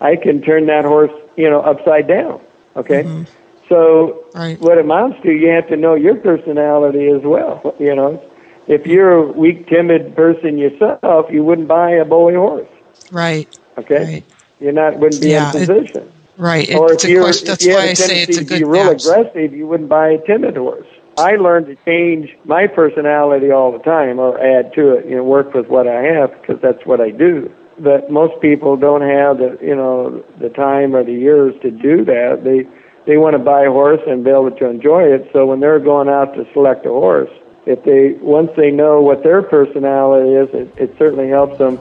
I 0.00 0.16
can 0.16 0.42
turn 0.42 0.66
that 0.66 0.84
horse, 0.84 1.12
you 1.36 1.48
know, 1.48 1.60
upside 1.60 2.08
down. 2.08 2.40
Okay. 2.76 3.02
Mm-hmm. 3.02 3.24
So 3.68 4.26
right. 4.34 4.60
what 4.60 4.78
it 4.78 4.84
amounts 4.84 5.22
to, 5.22 5.32
you 5.32 5.48
have 5.48 5.68
to 5.68 5.76
know 5.76 5.94
your 5.94 6.16
personality 6.16 7.08
as 7.08 7.22
well. 7.22 7.74
You 7.78 7.94
know, 7.94 8.22
if 8.66 8.86
you're 8.86 9.12
a 9.12 9.22
weak, 9.22 9.66
timid 9.68 10.14
person 10.14 10.58
yourself, 10.58 11.30
you 11.30 11.42
wouldn't 11.42 11.68
buy 11.68 11.90
a 11.90 12.04
bully 12.04 12.34
horse. 12.34 12.68
Right. 13.10 13.48
Okay. 13.78 14.04
Right. 14.04 14.24
You're 14.60 14.72
not 14.72 14.98
wouldn't 14.98 15.22
be 15.22 15.30
yeah, 15.30 15.46
in 15.46 15.52
position. 15.52 16.02
It, 16.02 16.12
right. 16.36 16.74
Or 16.74 16.92
it's 16.92 17.04
if 17.04 17.10
you're, 17.10 17.22
question, 17.22 17.48
that's 17.48 17.64
if 17.64 17.68
you 17.68 17.74
why 17.74 17.88
I 17.88 17.94
say 17.94 18.22
it's 18.22 18.38
a 18.38 18.44
good 18.44 18.60
to 18.60 18.64
be 18.66 18.70
real 18.70 18.90
aggressive, 18.90 19.52
you 19.52 19.66
wouldn't 19.66 19.88
buy 19.88 20.10
a 20.10 20.26
timid 20.26 20.56
horse. 20.56 20.86
I 21.18 21.36
learn 21.36 21.66
to 21.66 21.76
change 21.84 22.36
my 22.44 22.66
personality 22.66 23.50
all 23.50 23.72
the 23.72 23.78
time 23.78 24.18
or 24.18 24.40
add 24.40 24.72
to 24.74 24.96
it, 24.96 25.06
you 25.06 25.16
know, 25.16 25.24
work 25.24 25.52
with 25.54 25.66
what 25.68 25.86
I 25.86 26.02
have 26.02 26.30
because 26.40 26.60
that's 26.62 26.84
what 26.86 27.00
I 27.00 27.10
do. 27.10 27.52
But 27.78 28.10
most 28.10 28.40
people 28.40 28.76
don't 28.76 29.02
have 29.02 29.38
the, 29.38 29.58
you 29.60 29.74
know, 29.74 30.24
the 30.40 30.48
time 30.48 30.94
or 30.94 31.04
the 31.04 31.12
years 31.12 31.54
to 31.62 31.70
do 31.70 32.04
that. 32.04 32.42
They 32.44 32.66
they 33.04 33.16
want 33.16 33.34
to 33.34 33.38
buy 33.38 33.64
a 33.64 33.70
horse 33.70 34.00
and 34.06 34.24
be 34.24 34.30
able 34.30 34.52
to 34.52 34.68
enjoy 34.68 35.02
it. 35.02 35.28
So 35.32 35.46
when 35.46 35.60
they're 35.60 35.80
going 35.80 36.08
out 36.08 36.34
to 36.34 36.46
select 36.52 36.86
a 36.86 36.90
horse, 36.90 37.30
if 37.66 37.82
they 37.84 38.12
once 38.24 38.50
they 38.56 38.70
know 38.70 39.00
what 39.00 39.22
their 39.22 39.42
personality 39.42 40.34
is, 40.34 40.48
it, 40.52 40.74
it 40.76 40.94
certainly 40.98 41.28
helps 41.28 41.58
them 41.58 41.78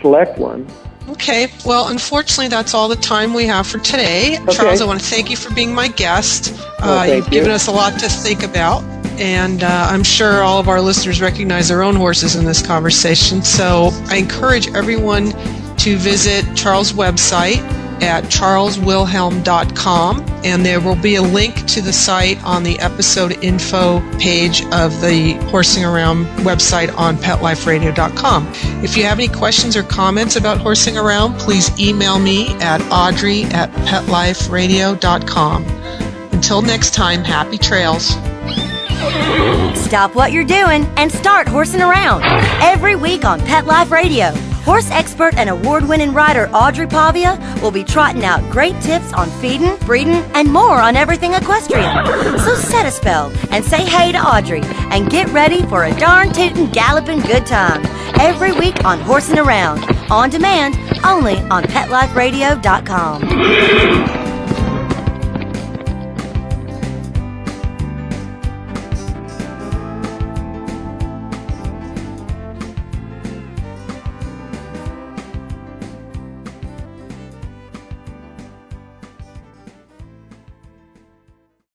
select 0.00 0.38
one. 0.38 0.66
Okay, 1.08 1.48
well, 1.64 1.88
unfortunately, 1.88 2.48
that's 2.48 2.74
all 2.74 2.88
the 2.88 2.96
time 2.96 3.34
we 3.34 3.46
have 3.46 3.66
for 3.66 3.78
today. 3.78 4.38
Okay. 4.38 4.52
Charles, 4.52 4.80
I 4.80 4.86
want 4.86 5.00
to 5.00 5.06
thank 5.06 5.30
you 5.30 5.36
for 5.36 5.52
being 5.54 5.74
my 5.74 5.88
guest. 5.88 6.56
Well, 6.80 6.98
uh, 6.98 7.04
you've 7.04 7.26
you. 7.26 7.30
given 7.32 7.50
us 7.50 7.66
a 7.66 7.72
lot 7.72 7.98
to 8.00 8.08
think 8.08 8.42
about, 8.42 8.82
and 9.20 9.62
uh, 9.62 9.88
I'm 9.90 10.04
sure 10.04 10.42
all 10.42 10.58
of 10.58 10.68
our 10.68 10.80
listeners 10.80 11.20
recognize 11.20 11.68
their 11.68 11.82
own 11.82 11.96
horses 11.96 12.36
in 12.36 12.44
this 12.44 12.64
conversation. 12.64 13.42
So 13.42 13.90
I 14.06 14.16
encourage 14.16 14.68
everyone 14.74 15.30
to 15.78 15.96
visit 15.96 16.44
Charles' 16.56 16.92
website 16.92 17.60
at 18.02 18.24
charleswilhelm.com, 18.24 20.20
and 20.44 20.66
there 20.66 20.80
will 20.80 20.96
be 20.96 21.14
a 21.14 21.22
link 21.22 21.64
to 21.68 21.80
the 21.80 21.92
site 21.92 22.42
on 22.44 22.64
the 22.64 22.78
episode 22.80 23.32
info 23.44 24.00
page 24.18 24.62
of 24.72 25.00
the 25.00 25.34
Horsing 25.50 25.84
Around 25.84 26.26
website 26.38 26.94
on 26.98 27.16
petliferadio.com. 27.16 28.48
If 28.84 28.96
you 28.96 29.04
have 29.04 29.18
any 29.18 29.28
questions 29.28 29.76
or 29.76 29.84
comments 29.84 30.34
about 30.36 30.58
horsing 30.58 30.98
around, 30.98 31.38
please 31.38 31.70
email 31.80 32.18
me 32.18 32.48
at 32.60 32.80
audrey 32.90 33.44
at 33.44 33.70
petliferadio.com. 33.86 35.64
Until 36.32 36.60
next 36.60 36.92
time, 36.92 37.22
happy 37.22 37.56
trails. 37.56 38.08
Stop 39.78 40.14
what 40.14 40.32
you're 40.32 40.44
doing 40.44 40.86
and 40.96 41.10
start 41.10 41.46
horsing 41.46 41.82
around 41.82 42.22
every 42.62 42.96
week 42.96 43.24
on 43.24 43.40
Pet 43.40 43.66
Life 43.66 43.90
Radio. 43.90 44.32
Horse 44.64 44.90
expert 44.90 45.34
and 45.36 45.50
award 45.50 45.88
winning 45.88 46.12
rider 46.12 46.48
Audrey 46.52 46.86
Pavia 46.86 47.36
will 47.60 47.72
be 47.72 47.82
trotting 47.82 48.24
out 48.24 48.48
great 48.50 48.80
tips 48.80 49.12
on 49.12 49.28
feeding, 49.40 49.76
breeding, 49.86 50.22
and 50.34 50.52
more 50.52 50.80
on 50.80 50.94
everything 50.96 51.34
equestrian. 51.34 51.92
So 52.38 52.54
set 52.54 52.86
a 52.86 52.90
spell 52.90 53.32
and 53.50 53.64
say 53.64 53.84
hey 53.84 54.12
to 54.12 54.18
Audrey 54.18 54.62
and 54.92 55.10
get 55.10 55.28
ready 55.30 55.62
for 55.66 55.84
a 55.84 55.94
darn 55.98 56.32
tootin' 56.32 56.70
galloping 56.70 57.20
good 57.20 57.44
time 57.44 57.84
every 58.20 58.52
week 58.52 58.84
on 58.84 59.00
Horsing 59.00 59.38
Around, 59.38 59.84
on 60.10 60.30
demand, 60.30 60.76
only 61.04 61.38
on 61.50 61.64
PetLifeRadio.com. 61.64 64.21